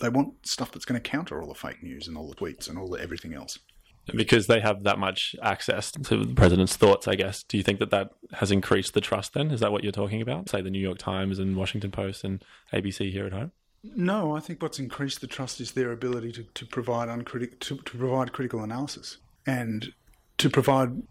they 0.00 0.08
want 0.08 0.46
stuff 0.46 0.72
that's 0.72 0.84
going 0.84 1.00
to 1.00 1.10
counter 1.10 1.40
all 1.40 1.48
the 1.48 1.54
fake 1.54 1.82
news 1.82 2.08
and 2.08 2.16
all 2.16 2.28
the 2.28 2.34
tweets 2.34 2.68
and 2.68 2.78
all 2.78 2.88
the 2.88 3.00
everything 3.00 3.32
else 3.32 3.58
because 4.12 4.46
they 4.46 4.60
have 4.60 4.82
that 4.84 4.98
much 4.98 5.34
access 5.42 5.90
to 5.90 6.24
the 6.24 6.34
president's 6.34 6.76
thoughts, 6.76 7.08
I 7.08 7.14
guess. 7.14 7.42
Do 7.42 7.56
you 7.56 7.62
think 7.62 7.78
that 7.78 7.90
that 7.90 8.10
has 8.34 8.50
increased 8.50 8.94
the 8.94 9.00
trust 9.00 9.34
then? 9.34 9.50
Is 9.50 9.60
that 9.60 9.72
what 9.72 9.82
you're 9.82 9.92
talking 9.92 10.20
about? 10.20 10.48
Say 10.48 10.60
the 10.60 10.70
New 10.70 10.80
York 10.80 10.98
Times 10.98 11.38
and 11.38 11.56
Washington 11.56 11.90
Post 11.90 12.24
and 12.24 12.44
ABC 12.72 13.10
here 13.10 13.26
at 13.26 13.32
home? 13.32 13.52
No, 13.82 14.34
I 14.34 14.40
think 14.40 14.62
what's 14.62 14.78
increased 14.78 15.20
the 15.20 15.26
trust 15.26 15.60
is 15.60 15.72
their 15.72 15.92
ability 15.92 16.32
to, 16.32 16.42
to 16.42 16.66
provide 16.66 17.08
uncritic 17.08 17.60
to, 17.60 17.76
to 17.76 17.98
provide 17.98 18.32
critical 18.32 18.62
analysis 18.62 19.18
and 19.46 19.92
to 20.38 20.48
provide 20.48 21.02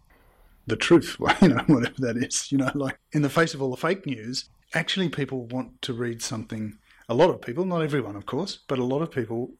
the 0.65 0.75
truth, 0.75 1.17
you 1.41 1.49
know, 1.49 1.63
whatever 1.67 1.95
that 1.99 2.17
is. 2.17 2.51
You 2.51 2.59
know, 2.59 2.71
like 2.73 2.97
in 3.11 3.21
the 3.21 3.29
face 3.29 3.53
of 3.53 3.61
all 3.61 3.71
the 3.71 3.77
fake 3.77 4.05
news, 4.05 4.49
actually 4.73 5.09
people 5.09 5.45
want 5.45 5.81
to 5.83 5.93
read 5.93 6.21
something. 6.21 6.77
A 7.09 7.13
lot 7.13 7.29
of 7.29 7.41
people, 7.41 7.65
not 7.65 7.81
everyone, 7.81 8.15
of 8.15 8.25
course, 8.25 8.59
but 8.67 8.79
a 8.79 8.83
lot 8.83 9.01
of 9.01 9.11
people 9.11 9.51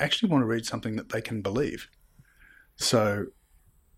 actually 0.00 0.30
want 0.30 0.42
to 0.42 0.46
read 0.46 0.64
something 0.64 0.96
that 0.96 1.10
they 1.10 1.20
can 1.20 1.42
believe 1.42 1.88
so 2.76 3.26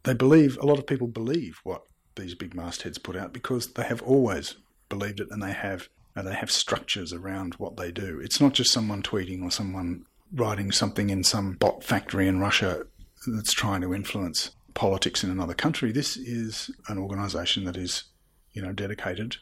they 0.05 0.15
believe, 0.15 0.59
a 0.59 0.67
lot 0.67 0.79
of 0.79 0.87
people 0.87 1.09
believe 1.09 1.61
what 1.65 1.83
these 2.17 2.35
big 2.35 2.55
mastheads 2.55 2.99
put 2.99 3.17
out 3.17 3.33
because 3.33 3.73
they 3.73 3.85
have 3.85 4.03
always 4.03 4.57
believed 4.89 5.21
it 5.21 5.29
and 5.31 5.43
they 5.43 5.53
have 5.53 5.89
and 6.17 6.29
they 6.29 6.35
have 6.35 6.51
structures 6.51 7.13
around 7.13 7.55
what 7.55 7.77
they 7.77 7.91
do. 7.91 8.21
It's 8.23 8.41
not 8.41 8.53
just 8.53 8.71
someone 8.71 9.03
tweeting 9.03 9.43
or 9.43 9.51
someone 9.51 10.07
writing 10.33 10.71
something 10.71 11.11
in 11.11 11.25
some 11.25 11.55
bot 11.55 11.83
factory 11.83 12.29
in 12.29 12.39
Russia 12.39 12.87
that's 13.27 13.53
trying 13.53 13.81
to 13.81 13.95
influence 13.95 14.53
politics 14.75 15.25
in 15.25 15.31
another 15.31 15.55
country. 15.55 15.91
This 15.91 16.17
is 16.17 16.71
an 16.89 16.99
organisation 16.99 17.65
that 17.65 17.77
is, 17.77 18.05
you 18.53 18.63
know, 18.63 18.73
dedicated 18.73 19.37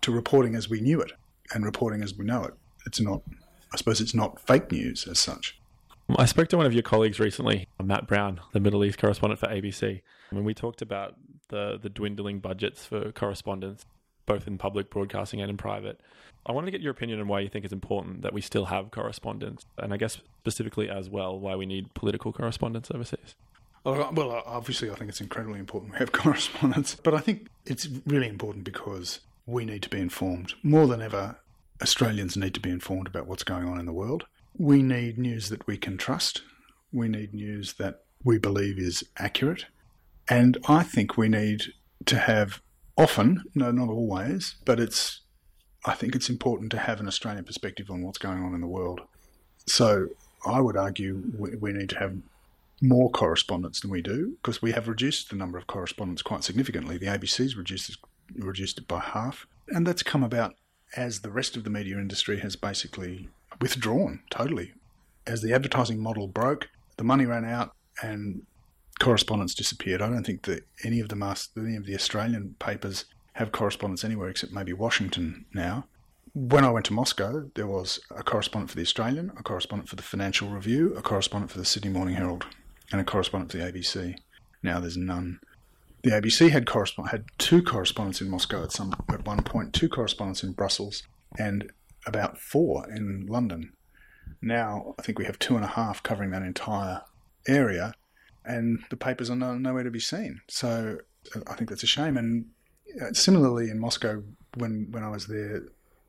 to 0.00 0.10
reporting 0.12 0.54
as 0.54 0.68
we 0.68 0.80
knew 0.80 1.00
it 1.00 1.12
and 1.52 1.64
reporting 1.64 2.02
as 2.02 2.16
we 2.16 2.24
know 2.24 2.44
it. 2.44 2.54
It's 2.86 3.00
not, 3.00 3.22
I 3.72 3.76
suppose, 3.76 4.00
it's 4.00 4.14
not 4.14 4.40
fake 4.40 4.72
news 4.72 5.06
as 5.06 5.18
such. 5.18 5.60
I 6.08 6.26
spoke 6.26 6.48
to 6.48 6.56
one 6.56 6.66
of 6.66 6.72
your 6.72 6.82
colleagues 6.82 7.18
recently, 7.18 7.68
Matt 7.82 8.06
Brown, 8.06 8.40
the 8.52 8.60
Middle 8.60 8.84
East 8.84 8.98
correspondent 8.98 9.40
for 9.40 9.48
ABC, 9.48 10.02
when 10.30 10.44
we 10.44 10.54
talked 10.54 10.80
about 10.80 11.16
the 11.48 11.78
the 11.80 11.88
dwindling 11.88 12.38
budgets 12.38 12.86
for 12.86 13.12
correspondence, 13.12 13.86
both 14.24 14.46
in 14.46 14.58
public 14.58 14.90
broadcasting 14.90 15.40
and 15.40 15.50
in 15.50 15.56
private. 15.56 16.00
I 16.44 16.52
wanted 16.52 16.66
to 16.66 16.70
get 16.70 16.80
your 16.80 16.92
opinion 16.92 17.20
on 17.20 17.26
why 17.26 17.40
you 17.40 17.48
think 17.48 17.64
it's 17.64 17.72
important 17.72 18.22
that 18.22 18.32
we 18.32 18.40
still 18.40 18.66
have 18.66 18.92
correspondence, 18.92 19.66
and 19.78 19.92
I 19.92 19.96
guess 19.96 20.20
specifically 20.40 20.88
as 20.88 21.10
well 21.10 21.38
why 21.38 21.56
we 21.56 21.66
need 21.66 21.92
political 21.94 22.32
correspondence 22.32 22.88
overseas. 22.92 23.34
Oh, 23.84 24.10
well, 24.12 24.42
obviously, 24.46 24.90
I 24.90 24.94
think 24.94 25.08
it's 25.08 25.20
incredibly 25.20 25.58
important 25.58 25.92
we 25.92 25.98
have 25.98 26.12
correspondence, 26.24 26.94
but 26.94 27.14
I 27.14 27.18
think 27.18 27.48
it's 27.64 27.88
really 28.04 28.28
important 28.28 28.64
because 28.64 29.20
we 29.44 29.64
need 29.64 29.82
to 29.82 29.88
be 29.88 30.00
informed 30.00 30.54
more 30.62 30.86
than 30.86 31.02
ever. 31.02 31.36
Australians 31.82 32.36
need 32.36 32.54
to 32.54 32.60
be 32.60 32.70
informed 32.70 33.06
about 33.06 33.26
what's 33.26 33.44
going 33.44 33.68
on 33.68 33.78
in 33.78 33.86
the 33.86 33.92
world. 33.92 34.26
We 34.58 34.82
need 34.82 35.18
news 35.18 35.48
that 35.50 35.66
we 35.66 35.76
can 35.76 35.96
trust. 35.98 36.42
We 36.92 37.08
need 37.08 37.34
news 37.34 37.74
that 37.74 38.04
we 38.24 38.38
believe 38.38 38.78
is 38.78 39.04
accurate. 39.18 39.66
And 40.28 40.58
I 40.68 40.82
think 40.82 41.16
we 41.16 41.28
need 41.28 41.72
to 42.06 42.18
have 42.18 42.60
often, 42.96 43.44
no, 43.54 43.70
not 43.70 43.88
always, 43.88 44.56
but 44.64 44.80
it's, 44.80 45.20
I 45.84 45.92
think 45.92 46.14
it's 46.14 46.30
important 46.30 46.70
to 46.72 46.78
have 46.78 47.00
an 47.00 47.06
Australian 47.06 47.44
perspective 47.44 47.90
on 47.90 48.02
what's 48.02 48.18
going 48.18 48.42
on 48.42 48.54
in 48.54 48.60
the 48.60 48.66
world. 48.66 49.02
So 49.66 50.08
I 50.44 50.60
would 50.60 50.76
argue 50.76 51.22
we, 51.38 51.56
we 51.56 51.72
need 51.72 51.90
to 51.90 51.98
have 51.98 52.16
more 52.82 53.10
correspondence 53.10 53.80
than 53.80 53.90
we 53.90 54.02
do 54.02 54.36
because 54.42 54.60
we 54.60 54.72
have 54.72 54.88
reduced 54.88 55.30
the 55.30 55.36
number 55.36 55.58
of 55.58 55.66
correspondents 55.66 56.22
quite 56.22 56.44
significantly. 56.44 56.98
The 56.98 57.06
ABC's 57.06 57.56
reduced 57.56 57.98
reduced 58.34 58.78
it 58.78 58.88
by 58.88 59.00
half, 59.00 59.46
and 59.68 59.86
that's 59.86 60.02
come 60.02 60.24
about 60.24 60.56
as 60.96 61.20
the 61.20 61.30
rest 61.30 61.56
of 61.56 61.64
the 61.64 61.70
media 61.70 61.96
industry 61.96 62.40
has 62.40 62.56
basically 62.56 63.28
withdrawn 63.60 64.20
totally. 64.30 64.72
As 65.26 65.42
the 65.42 65.52
advertising 65.52 66.00
model 66.00 66.28
broke, 66.28 66.68
the 66.96 67.04
money 67.04 67.26
ran 67.26 67.44
out, 67.44 67.72
and 68.02 68.42
correspondence 68.98 69.54
disappeared. 69.54 70.02
I 70.02 70.08
don't 70.08 70.24
think 70.24 70.42
that 70.42 70.64
any 70.84 71.00
of 71.00 71.08
the 71.08 71.48
any 71.56 71.76
of 71.76 71.86
the 71.86 71.94
Australian 71.94 72.54
papers 72.58 73.04
have 73.34 73.52
correspondence 73.52 74.04
anywhere 74.04 74.28
except 74.28 74.52
maybe 74.52 74.72
Washington 74.72 75.44
now. 75.52 75.86
When 76.32 76.64
I 76.64 76.70
went 76.70 76.86
to 76.86 76.92
Moscow, 76.92 77.50
there 77.54 77.66
was 77.66 78.00
a 78.14 78.22
correspondent 78.22 78.70
for 78.70 78.76
the 78.76 78.82
Australian, 78.82 79.32
a 79.38 79.42
correspondent 79.42 79.88
for 79.88 79.96
the 79.96 80.02
Financial 80.02 80.48
Review, 80.48 80.94
a 80.94 81.02
correspondent 81.02 81.50
for 81.50 81.58
the 81.58 81.64
Sydney 81.64 81.90
Morning 81.90 82.14
Herald, 82.14 82.46
and 82.92 83.00
a 83.00 83.04
correspondent 83.04 83.52
for 83.52 83.58
the 83.58 83.64
ABC. 83.64 84.16
Now 84.62 84.80
there's 84.80 84.96
none. 84.96 85.40
The 86.02 86.10
ABC 86.10 86.50
had 86.50 86.66
correspond- 86.66 87.10
had 87.10 87.24
two 87.38 87.62
correspondents 87.62 88.20
in 88.20 88.28
Moscow 88.28 88.62
at 88.62 88.72
some 88.72 88.94
at 89.08 89.24
one 89.26 89.42
point, 89.42 89.72
two 89.72 89.88
correspondents 89.88 90.42
in 90.42 90.52
Brussels, 90.52 91.02
and 91.38 91.72
about 92.06 92.38
four 92.38 92.88
in 92.90 93.26
London. 93.28 93.72
Now 94.40 94.94
I 94.98 95.02
think 95.02 95.18
we 95.18 95.24
have 95.24 95.38
two 95.38 95.56
and 95.56 95.64
a 95.64 95.68
half 95.68 96.02
covering 96.02 96.30
that 96.30 96.42
entire 96.42 97.02
area, 97.46 97.94
and 98.44 98.80
the 98.90 98.96
papers 98.96 99.30
are 99.30 99.36
no, 99.36 99.56
nowhere 99.56 99.84
to 99.84 99.90
be 99.90 100.00
seen. 100.00 100.40
So 100.48 100.98
I 101.46 101.54
think 101.54 101.70
that's 101.70 101.82
a 101.82 101.88
shame. 101.88 102.16
And 102.16 102.46
uh, 103.00 103.12
similarly 103.12 103.70
in 103.70 103.78
Moscow, 103.78 104.22
when 104.54 104.88
when 104.90 105.02
I 105.02 105.08
was 105.08 105.26
there, 105.26 105.62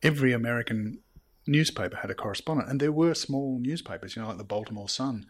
every 0.04 0.34
American 0.34 1.00
newspaper 1.46 1.98
had 1.98 2.12
a 2.12 2.16
correspondent, 2.16 2.70
and 2.70 2.80
there 2.80 2.92
were 2.92 3.14
small 3.14 3.60
newspapers, 3.60 4.16
you 4.16 4.22
know, 4.22 4.28
like 4.30 4.38
the 4.38 4.44
Baltimore 4.44 4.90
Sun 4.90 5.26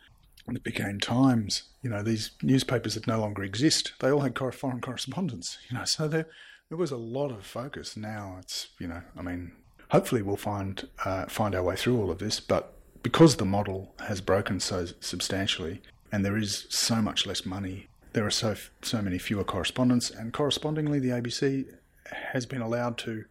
the 0.53 0.59
Peking 0.59 0.99
Times, 0.99 1.63
you 1.81 1.89
know, 1.89 2.01
these 2.01 2.31
newspapers 2.41 2.95
that 2.95 3.07
no 3.07 3.19
longer 3.19 3.43
exist, 3.43 3.93
they 3.99 4.09
all 4.09 4.21
had 4.21 4.37
foreign 4.37 4.81
correspondents, 4.81 5.57
you 5.69 5.77
know, 5.77 5.83
so 5.85 6.07
there, 6.07 6.27
there 6.69 6.77
was 6.77 6.91
a 6.91 6.97
lot 6.97 7.31
of 7.31 7.45
focus. 7.45 7.97
Now 7.97 8.37
it's, 8.39 8.69
you 8.79 8.87
know, 8.87 9.01
I 9.17 9.21
mean, 9.21 9.51
hopefully 9.89 10.21
we'll 10.21 10.37
find, 10.37 10.87
uh, 11.05 11.25
find 11.25 11.55
our 11.55 11.63
way 11.63 11.75
through 11.75 11.99
all 11.99 12.11
of 12.11 12.19
this, 12.19 12.39
but 12.39 12.73
because 13.03 13.37
the 13.37 13.45
model 13.45 13.93
has 14.07 14.21
broken 14.21 14.59
so 14.59 14.85
substantially 14.99 15.81
and 16.11 16.25
there 16.25 16.37
is 16.37 16.65
so 16.69 17.01
much 17.01 17.25
less 17.25 17.45
money, 17.45 17.87
there 18.13 18.25
are 18.25 18.31
so, 18.31 18.55
so 18.81 19.01
many 19.01 19.17
fewer 19.17 19.43
correspondents, 19.43 20.09
and 20.09 20.33
correspondingly, 20.33 20.99
the 20.99 21.09
ABC 21.09 21.65
has 22.31 22.45
been 22.45 22.61
allowed 22.61 22.97
to, 22.99 23.25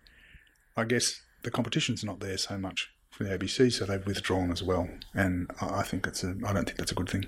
I 0.76 0.84
guess, 0.84 1.22
the 1.42 1.50
competition's 1.50 2.04
not 2.04 2.20
there 2.20 2.36
so 2.36 2.58
much 2.58 2.90
for 3.10 3.24
the 3.24 3.36
ABC, 3.36 3.72
so 3.72 3.84
they've 3.84 4.04
withdrawn 4.04 4.50
as 4.50 4.62
well. 4.62 4.88
And 5.14 5.50
I 5.60 5.82
think 5.82 6.04
that's 6.04 6.22
a, 6.22 6.36
I 6.46 6.52
don't 6.52 6.66
think 6.66 6.76
that's 6.76 6.92
a 6.92 6.94
good 6.94 7.08
thing. 7.08 7.26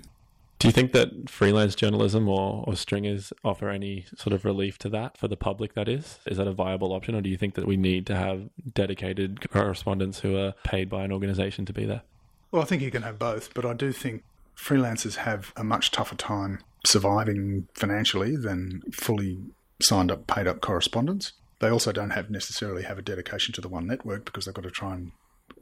Do 0.58 0.66
you 0.66 0.72
think 0.72 0.90
that 0.92 1.30
freelance 1.30 1.76
journalism 1.76 2.28
or, 2.28 2.64
or 2.66 2.74
stringers 2.74 3.32
offer 3.44 3.68
any 3.68 4.06
sort 4.16 4.32
of 4.32 4.44
relief 4.44 4.76
to 4.78 4.88
that 4.88 5.16
for 5.16 5.28
the 5.28 5.36
public? 5.36 5.74
That 5.74 5.88
is, 5.88 6.18
is 6.26 6.38
that 6.38 6.48
a 6.48 6.52
viable 6.52 6.92
option, 6.92 7.14
or 7.14 7.20
do 7.20 7.30
you 7.30 7.36
think 7.36 7.54
that 7.54 7.66
we 7.66 7.76
need 7.76 8.06
to 8.06 8.16
have 8.16 8.48
dedicated 8.74 9.48
correspondents 9.50 10.18
who 10.20 10.36
are 10.36 10.54
paid 10.64 10.90
by 10.90 11.04
an 11.04 11.12
organisation 11.12 11.64
to 11.66 11.72
be 11.72 11.84
there? 11.84 12.02
Well, 12.50 12.62
I 12.62 12.64
think 12.64 12.82
you 12.82 12.90
can 12.90 13.02
have 13.02 13.20
both, 13.20 13.54
but 13.54 13.64
I 13.64 13.72
do 13.72 13.92
think 13.92 14.24
freelancers 14.56 15.16
have 15.16 15.52
a 15.56 15.62
much 15.62 15.92
tougher 15.92 16.16
time 16.16 16.58
surviving 16.84 17.68
financially 17.74 18.36
than 18.36 18.82
fully 18.92 19.38
signed 19.80 20.10
up, 20.10 20.26
paid 20.26 20.48
up 20.48 20.60
correspondents. 20.60 21.34
They 21.60 21.68
also 21.68 21.92
don't 21.92 22.10
have 22.10 22.30
necessarily 22.30 22.82
have 22.82 22.98
a 22.98 23.02
dedication 23.02 23.52
to 23.54 23.60
the 23.60 23.68
one 23.68 23.86
network 23.86 24.24
because 24.24 24.46
they've 24.46 24.54
got 24.54 24.64
to 24.64 24.70
try 24.70 24.94
and 24.94 25.12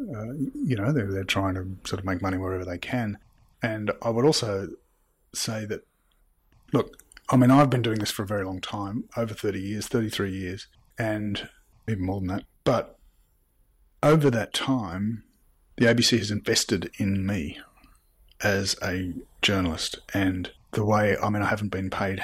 uh, 0.00 0.32
you 0.54 0.76
know, 0.76 0.92
they're, 0.92 1.10
they're 1.10 1.24
trying 1.24 1.54
to 1.54 1.66
sort 1.88 1.98
of 1.98 2.04
make 2.04 2.20
money 2.20 2.36
wherever 2.36 2.64
they 2.64 2.78
can. 2.78 3.18
And 3.62 3.90
I 4.02 4.10
would 4.10 4.24
also 4.24 4.68
say 5.36 5.64
that, 5.66 5.86
look, 6.72 7.02
I 7.28 7.36
mean, 7.36 7.50
I've 7.50 7.70
been 7.70 7.82
doing 7.82 7.98
this 7.98 8.10
for 8.10 8.22
a 8.22 8.26
very 8.26 8.44
long 8.44 8.60
time, 8.60 9.04
over 9.16 9.34
30 9.34 9.60
years, 9.60 9.88
33 9.88 10.30
years, 10.30 10.68
and 10.98 11.48
even 11.88 12.04
more 12.04 12.20
than 12.20 12.28
that. 12.28 12.44
But 12.64 12.98
over 14.02 14.30
that 14.30 14.54
time, 14.54 15.24
the 15.76 15.86
ABC 15.86 16.18
has 16.18 16.30
invested 16.30 16.90
in 16.98 17.26
me 17.26 17.58
as 18.42 18.76
a 18.82 19.12
journalist. 19.42 19.98
And 20.14 20.50
the 20.72 20.84
way, 20.84 21.16
I 21.22 21.28
mean, 21.30 21.42
I 21.42 21.46
haven't 21.46 21.70
been 21.70 21.90
paid 21.90 22.22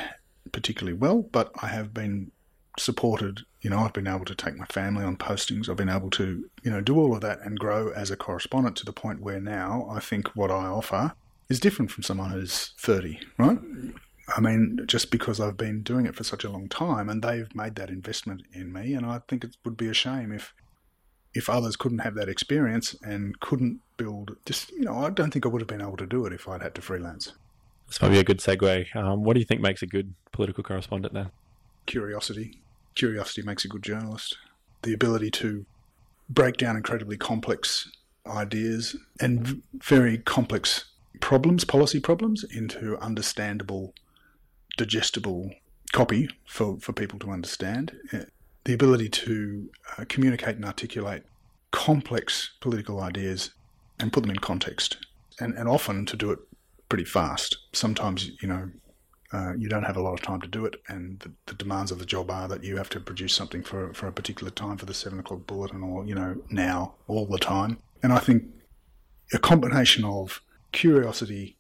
particularly 0.53 0.97
well, 0.97 1.23
but 1.23 1.51
I 1.61 1.69
have 1.69 1.93
been 1.93 2.31
supported. 2.79 3.41
You 3.61 3.71
know, 3.71 3.81
I've 3.81 3.93
been 3.93 4.07
able 4.07 4.25
to 4.27 4.35
take 4.35 4.57
my 4.57 4.67
family 4.67 5.05
on 5.05 5.17
postings. 5.17 5.69
I've 5.69 5.77
been 5.77 5.89
able 5.89 6.11
to, 6.11 6.49
you 6.63 6.71
know, 6.71 6.81
do 6.81 6.97
all 6.97 7.15
of 7.15 7.21
that 7.23 7.41
and 7.45 7.59
grow 7.59 7.91
as 7.91 8.11
a 8.11 8.17
correspondent 8.17 8.77
to 8.77 8.85
the 8.85 8.93
point 8.93 9.21
where 9.21 9.41
now 9.41 9.87
I 9.91 10.01
think 10.01 10.29
what 10.37 10.51
I 10.51 10.67
offer 10.67 11.15
is 11.53 11.61
different 11.61 11.91
from 11.91 12.03
someone 12.03 12.31
who's 12.31 12.73
30, 12.79 13.21
right? 13.39 13.59
I 14.35 14.41
mean, 14.41 14.81
just 14.87 15.11
because 15.11 15.39
I've 15.41 15.57
been 15.57 15.83
doing 15.83 16.07
it 16.07 16.15
for 16.15 16.25
such 16.25 16.45
a 16.45 16.51
long 16.51 16.69
time 16.69 17.09
and 17.09 17.23
they've 17.23 17.55
made 17.55 17.75
that 17.77 17.91
investment 17.91 18.43
in 18.53 18.73
me, 18.73 18.95
and 18.95 19.07
I 19.07 19.21
think 19.29 19.45
it 19.45 19.57
would 19.65 19.77
be 19.77 19.89
a 19.89 19.95
shame 19.95 20.33
if 20.33 20.55
if 21.35 21.49
others 21.49 21.77
couldn't 21.77 22.01
have 22.01 22.15
that 22.15 22.29
experience 22.29 22.95
and 23.03 23.41
couldn't 23.41 23.81
build 23.97 24.37
just 24.45 24.71
you 24.73 24.83
know, 24.83 24.99
I 24.99 25.09
don't 25.09 25.31
think 25.33 25.47
I 25.47 25.49
would 25.49 25.63
have 25.63 25.69
been 25.69 25.81
able 25.81 25.97
to 25.97 26.07
do 26.07 26.27
it 26.27 26.33
if 26.33 26.47
I'd 26.49 26.63
had 26.63 26.75
to 26.75 26.83
freelance. 26.83 27.33
This 27.87 28.03
might 28.03 28.11
be 28.11 28.19
a 28.19 28.25
good 28.25 28.39
segue. 28.39 28.95
Um, 28.95 29.25
what 29.25 29.35
do 29.35 29.41
you 29.41 29.47
think 29.47 29.61
makes 29.61 29.83
a 29.83 29.87
good 29.87 30.15
political 30.31 30.63
correspondent 30.63 31.15
then? 31.15 31.31
Curiosity 31.87 32.63
curiosity 32.95 33.43
makes 33.43 33.65
a 33.65 33.69
good 33.69 33.83
journalist. 33.83 34.37
The 34.83 34.93
ability 34.93 35.31
to 35.33 35.65
break 36.29 36.57
down 36.57 36.77
incredibly 36.77 37.17
complex 37.17 37.91
ideas 38.27 38.97
and 39.21 39.63
very 39.75 40.19
complex 40.19 40.85
problems, 41.23 41.65
policy 41.65 42.01
problems, 42.01 42.45
into 42.45 42.99
understandable, 42.99 43.95
digestible 44.77 45.51
copy 45.93 46.29
for, 46.47 46.79
for 46.81 46.93
people 46.93 47.19
to 47.21 47.31
understand. 47.31 47.97
The 48.65 48.75
ability 48.75 49.09
to 49.09 49.71
uh, 49.97 50.05
communicate 50.09 50.57
and 50.57 50.65
articulate 50.65 51.23
complex 51.71 52.51
political 52.61 53.01
ideas 53.01 53.53
and 53.99 54.13
put 54.13 54.23
them 54.23 54.31
in 54.31 54.39
context, 54.39 54.99
and, 55.41 55.55
and 55.55 55.69
often 55.69 56.05
to 56.07 56.17
do 56.17 56.31
it 56.33 56.41
pretty 56.89 57.05
fast. 57.05 57.57
Sometimes, 57.73 58.31
you 58.43 58.49
know, 58.49 58.71
uh, 59.33 59.55
you 59.57 59.69
don't 59.69 59.85
have 59.85 59.97
a 59.97 60.03
lot 60.03 60.13
of 60.13 60.23
time 60.23 60.41
to 60.43 60.49
do 60.49 60.67
it, 60.67 60.75
and 60.89 61.21
the, 61.21 61.33
the, 61.47 61.55
demands 61.55 61.91
of 61.91 61.99
the 61.99 62.05
job 62.05 62.31
are 62.31 62.47
that 62.49 62.63
you 62.63 62.77
have 62.77 62.91
to 62.91 63.01
produce 63.01 63.35
something 63.35 63.63
for 63.63 63.95
for 63.95 64.07
a 64.07 64.13
particular 64.13 64.51
time 64.51 64.77
for 64.77 64.85
the 64.85 64.93
seven 64.93 65.19
o'clock 65.19 65.47
bulletin, 65.47 65.83
or 65.83 66.05
you 66.05 66.15
know 66.15 66.37
now 66.51 66.95
all 67.09 67.27
the 67.27 67.39
time. 67.39 67.79
And 68.03 68.13
I 68.13 68.19
think 68.19 68.45
a 69.33 69.39
combination 69.39 70.05
of 70.05 70.43
curiosity, 70.73 71.57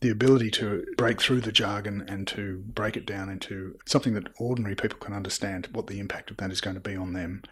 the 0.00 0.10
ability 0.10 0.50
to 0.52 0.84
break 0.96 1.20
through 1.20 1.40
the 1.40 1.52
jargon 1.52 2.04
and 2.08 2.26
to 2.28 2.62
break 2.66 2.96
it 2.96 3.06
down 3.06 3.28
into 3.28 3.78
something 3.86 4.14
that 4.14 4.28
ordinary 4.38 4.74
people 4.74 4.98
can 4.98 5.14
understand, 5.14 5.68
what 5.72 5.86
the 5.86 5.98
impact 5.98 6.30
of 6.30 6.36
that 6.38 6.50
is 6.50 6.60
going 6.60 6.74
to 6.74 6.80
be 6.80 6.96
on 6.96 7.12
them. 7.12 7.42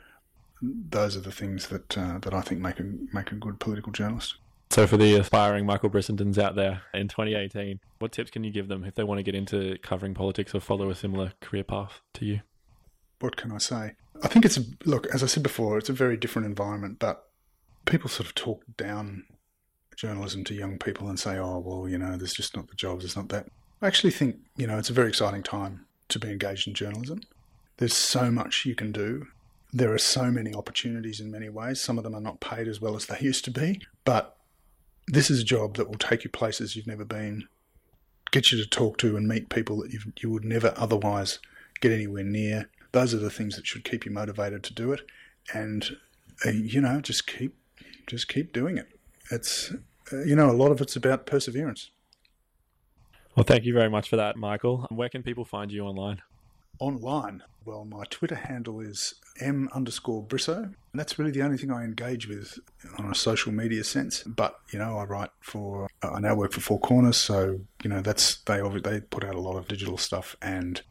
Those 0.61 1.17
are 1.17 1.21
the 1.21 1.33
things 1.33 1.69
that 1.69 1.99
uh, 1.99 2.19
that 2.19 2.33
I 2.33 2.41
think 2.41 2.61
make 2.61 2.79
a 2.79 2.85
make 3.13 3.33
a 3.33 3.37
good 3.37 3.59
political 3.59 3.91
journalist. 3.91 4.37
So, 4.71 4.87
for 4.87 4.97
the 4.97 5.17
aspiring 5.17 5.67
Michael 5.67 5.91
Brissendens 5.91 6.39
out 6.39 6.55
there 6.55 6.83
in 6.95 7.09
2018, 7.09 7.81
what 7.99 8.13
tips 8.13 8.31
can 8.31 8.43
you 8.43 8.51
give 8.51 8.69
them 8.69 8.85
if 8.85 8.95
they 8.95 9.05
want 9.05 9.19
to 9.19 9.23
get 9.23 9.35
into 9.35 9.77
covering 9.83 10.15
politics 10.15 10.55
or 10.55 10.61
follow 10.61 10.89
a 10.89 10.95
similar 10.95 11.33
career 11.41 11.65
path 11.65 12.01
to 12.15 12.25
you? 12.25 12.41
What 13.21 13.37
can 13.37 13.53
I 13.53 13.59
say? 13.59 13.93
I 14.23 14.29
think 14.29 14.45
it's 14.45 14.59
look, 14.85 15.07
as 15.09 15.23
I 15.23 15.27
said 15.27 15.43
before, 15.43 15.79
it's 15.79 15.91
a 15.91 15.93
very 15.93 16.17
different 16.17 16.47
environment, 16.47 16.99
but 17.01 17.29
people 17.85 18.09
sort 18.09 18.27
of 18.27 18.35
talk 18.35 18.63
down 18.77 19.25
journalism 20.03 20.43
to 20.43 20.53
young 20.53 20.79
people 20.79 21.09
and 21.09 21.19
say, 21.19 21.39
oh, 21.39 21.61
well, 21.61 21.89
you 21.89 21.97
know, 21.97 22.17
there's 22.17 22.35
just 22.35 22.57
not 22.57 22.67
the 22.67 22.75
jobs, 22.75 23.05
it's 23.05 23.15
not 23.15 23.29
that. 23.29 23.47
I 23.81 23.87
actually 23.87 24.11
think, 24.11 24.37
you 24.57 24.67
know, 24.67 24.77
it's 24.77 24.91
a 24.91 24.93
very 24.93 25.09
exciting 25.09 25.45
time 25.45 25.87
to 26.09 26.19
be 26.19 26.29
engaged 26.29 26.67
in 26.67 26.75
journalism. 26.75 27.23
There's 27.77 27.97
so 27.97 28.29
much 28.29 28.67
you 28.67 28.75
can 28.75 28.91
do. 28.91 29.29
There 29.73 29.95
are 29.95 29.99
so 29.99 30.33
many 30.33 30.53
opportunities 30.55 31.21
in 31.21 31.31
many 31.31 31.49
ways. 31.49 31.81
Some 31.81 31.99
of 31.99 32.05
them 32.05 32.17
are 32.17 32.21
not 32.21 32.41
paid 32.41 32.67
as 32.67 32.81
well 32.81 32.97
as 32.97 33.07
they 33.07 33.19
used 33.21 33.45
to 33.45 33.53
be, 33.53 33.81
but 34.05 34.37
this 35.07 35.31
is 35.31 35.41
a 35.41 35.45
job 35.45 35.77
that 35.77 35.89
will 35.89 35.99
take 35.99 36.25
you 36.25 36.31
places 36.31 36.75
you've 36.75 36.89
never 36.89 37.05
been, 37.05 37.47
get 38.33 38.51
you 38.51 38.59
to 38.59 38.69
talk 38.69 38.99
to 38.99 39.17
and 39.17 39.29
meet 39.29 39.51
people 39.51 39.83
that 39.83 39.93
you 39.93 40.01
you 40.21 40.31
would 40.31 40.45
never 40.45 40.75
otherwise 40.77 41.39
get 41.81 41.93
anywhere 41.93 42.25
near. 42.25 42.69
Those 42.91 43.15
are 43.15 43.19
the 43.19 43.31
things 43.31 43.55
that 43.57 43.67
should 43.67 43.85
keep 43.85 44.05
you 44.05 44.11
motivated 44.11 44.65
to 44.65 44.75
do 44.75 44.93
it, 44.93 45.01
and 45.55 45.97
uh, 46.45 46.51
you 46.51 46.81
know, 46.81 47.01
just 47.01 47.27
keep 47.27 47.57
just 48.07 48.29
keep 48.29 48.53
doing 48.53 48.79
it. 48.79 48.89
It's 49.31 49.73
you 50.13 50.37
know, 50.37 50.51
a 50.51 50.53
lot 50.53 50.71
of 50.71 50.81
it's 50.81 50.97
about 50.97 51.27
perseverance. 51.27 51.91
Well, 53.37 53.45
thank 53.45 53.65
you 53.65 53.73
very 53.73 53.89
much 53.89 54.09
for 54.09 54.17
that, 54.17 54.37
Michael. 54.37 54.87
Where 54.91 55.09
can 55.09 55.23
people 55.23 55.45
find 55.45 55.73
you 55.73 55.85
online? 55.85 56.21
Online, 56.79 57.43
well, 57.65 57.85
my 57.85 58.05
Twitter 58.11 58.35
handle 58.35 58.81
is 58.81 59.15
m 59.41 59.69
underscore 59.73 60.23
Brisso, 60.23 60.65
and 60.65 60.75
that's 60.95 61.19
really 61.19 61.31
the 61.31 61.43
only 61.43 61.57
thing 61.57 61.71
I 61.71 61.85
engage 61.85 62.29
with 62.29 62.59
on 62.99 63.11
a 63.11 63.15
social 63.15 63.53
media 63.53 63.85
sense. 63.85 64.23
But 64.25 64.59
you 64.73 64.79
know, 64.79 64.99
I 64.99 65.05
write 65.05 65.31
for, 65.41 65.89
I 66.03 66.21
now 66.21 66.35
work 66.35 66.53
for 66.53 66.61
Four 66.61 66.81
Corners, 66.81 67.17
so 67.17 67.61
you 67.83 67.91
know, 67.91 68.01
that's 68.01 68.37
they 68.43 68.61
they 68.83 69.01
put 69.01 69.25
out 69.25 69.35
a 69.35 69.41
lot 69.41 69.57
of 69.57 69.69
digital 69.69 69.97
stuff, 69.97 70.37
and 70.43 70.83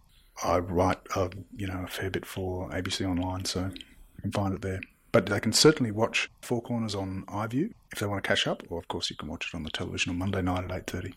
I 0.43 0.59
write, 0.59 0.99
uh, 1.15 1.29
you 1.55 1.67
know, 1.67 1.83
a 1.83 1.87
fair 1.87 2.09
bit 2.09 2.25
for 2.25 2.69
ABC 2.69 3.07
Online, 3.07 3.45
so 3.45 3.65
you 3.65 4.21
can 4.21 4.31
find 4.31 4.53
it 4.53 4.61
there. 4.61 4.79
But 5.11 5.25
they 5.25 5.39
can 5.39 5.51
certainly 5.51 5.91
watch 5.91 6.29
Four 6.41 6.61
Corners 6.61 6.95
on 6.95 7.25
iView 7.27 7.71
if 7.91 7.99
they 7.99 8.05
want 8.05 8.23
to 8.23 8.27
catch 8.27 8.47
up, 8.47 8.63
or 8.69 8.79
of 8.79 8.87
course 8.87 9.09
you 9.09 9.15
can 9.15 9.27
watch 9.27 9.47
it 9.47 9.55
on 9.55 9.63
the 9.63 9.69
television 9.69 10.11
on 10.11 10.17
Monday 10.17 10.41
night 10.41 10.63
at 10.63 10.71
eight 10.71 10.87
thirty. 10.87 11.13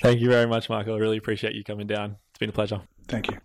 Thank 0.00 0.20
you 0.20 0.28
very 0.28 0.46
much, 0.46 0.68
Michael. 0.68 0.94
I 0.94 0.98
really 0.98 1.16
appreciate 1.16 1.54
you 1.54 1.64
coming 1.64 1.86
down. 1.86 2.16
It's 2.30 2.38
been 2.38 2.50
a 2.50 2.52
pleasure. 2.52 2.82
Thank 3.08 3.30
you. 3.30 3.38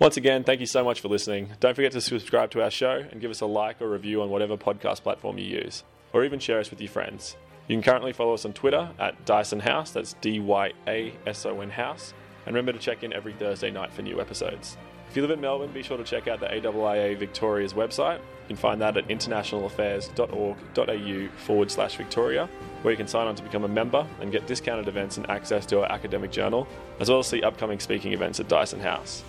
Once 0.00 0.16
again, 0.16 0.42
thank 0.42 0.58
you 0.58 0.66
so 0.66 0.82
much 0.84 1.00
for 1.00 1.08
listening. 1.08 1.50
Don't 1.60 1.74
forget 1.74 1.92
to 1.92 2.00
subscribe 2.00 2.50
to 2.50 2.62
our 2.62 2.70
show 2.70 3.04
and 3.10 3.20
give 3.20 3.30
us 3.30 3.40
a 3.40 3.46
like 3.46 3.80
or 3.80 3.88
review 3.88 4.20
on 4.20 4.30
whatever 4.30 4.56
podcast 4.56 5.02
platform 5.02 5.38
you 5.38 5.44
use, 5.44 5.84
or 6.12 6.24
even 6.24 6.40
share 6.40 6.58
us 6.58 6.70
with 6.70 6.80
your 6.80 6.90
friends. 6.90 7.36
You 7.68 7.76
can 7.76 7.82
currently 7.82 8.12
follow 8.12 8.34
us 8.34 8.44
on 8.44 8.52
Twitter 8.52 8.90
at 8.98 9.24
Dyason 9.24 9.60
House, 9.60 9.92
that's 9.92 10.14
D 10.14 10.40
Y 10.40 10.72
A 10.88 11.14
S 11.24 11.46
O 11.46 11.60
N 11.60 11.70
House, 11.70 12.14
and 12.44 12.54
remember 12.54 12.72
to 12.72 12.78
check 12.78 13.04
in 13.04 13.12
every 13.12 13.32
Thursday 13.32 13.70
night 13.70 13.92
for 13.92 14.02
new 14.02 14.20
episodes. 14.20 14.76
If 15.16 15.22
you 15.22 15.26
live 15.26 15.38
in 15.38 15.40
Melbourne, 15.40 15.72
be 15.72 15.82
sure 15.82 15.96
to 15.96 16.04
check 16.04 16.28
out 16.28 16.40
the 16.40 16.46
AIIA 16.46 17.16
Victoria's 17.16 17.72
website. 17.72 18.18
You 18.18 18.48
can 18.48 18.56
find 18.56 18.82
that 18.82 18.98
at 18.98 19.08
internationalaffairs.org.au 19.08 21.38
forward 21.38 21.70
slash 21.70 21.96
Victoria, 21.96 22.50
where 22.82 22.92
you 22.92 22.98
can 22.98 23.08
sign 23.08 23.26
on 23.26 23.34
to 23.34 23.42
become 23.42 23.64
a 23.64 23.68
member 23.68 24.06
and 24.20 24.30
get 24.30 24.46
discounted 24.46 24.88
events 24.88 25.16
and 25.16 25.26
access 25.30 25.64
to 25.66 25.80
our 25.80 25.90
academic 25.90 26.30
journal, 26.30 26.68
as 27.00 27.08
well 27.08 27.20
as 27.20 27.28
see 27.28 27.42
upcoming 27.42 27.80
speaking 27.80 28.12
events 28.12 28.40
at 28.40 28.48
Dyason 28.48 28.82
House. 28.82 29.24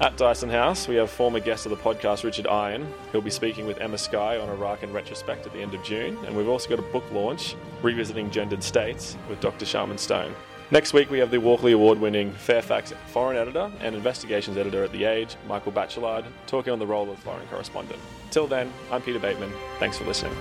At 0.00 0.16
Dyason 0.16 0.52
House, 0.52 0.86
we 0.86 0.94
have 0.94 1.10
former 1.10 1.40
guest 1.40 1.66
of 1.66 1.70
the 1.70 1.78
podcast, 1.78 2.22
Richard 2.22 2.46
Iron. 2.46 2.86
He'll 3.10 3.20
be 3.20 3.30
speaking 3.30 3.66
with 3.66 3.80
Emma 3.80 3.98
Sky 3.98 4.38
on 4.38 4.48
Iraq 4.50 4.84
in 4.84 4.92
retrospect 4.92 5.46
at 5.46 5.52
the 5.52 5.58
end 5.58 5.74
of 5.74 5.82
June. 5.82 6.16
And 6.26 6.36
we've 6.36 6.46
also 6.46 6.70
got 6.70 6.78
a 6.78 6.82
book 6.92 7.10
launch, 7.10 7.56
Revisiting 7.82 8.30
Gendered 8.30 8.62
States, 8.62 9.16
with 9.28 9.40
Dr. 9.40 9.66
Sharman 9.66 9.98
Stone. 9.98 10.32
Next 10.70 10.94
week, 10.94 11.10
we 11.10 11.18
have 11.18 11.30
the 11.30 11.38
Walkley 11.38 11.72
Award 11.72 12.00
winning 12.00 12.32
Fairfax 12.32 12.94
foreign 13.08 13.36
editor 13.36 13.70
and 13.80 13.94
investigations 13.94 14.56
editor 14.56 14.82
at 14.84 14.92
The 14.92 15.04
Age, 15.04 15.36
Michael 15.46 15.72
Bachelard, 15.72 16.24
talking 16.46 16.72
on 16.72 16.78
the 16.78 16.86
role 16.86 17.10
of 17.10 17.18
foreign 17.18 17.46
correspondent. 17.48 18.00
Till 18.30 18.46
then, 18.46 18.72
I'm 18.90 19.02
Peter 19.02 19.18
Bateman. 19.18 19.52
Thanks 19.78 19.98
for 19.98 20.04
listening. 20.04 20.34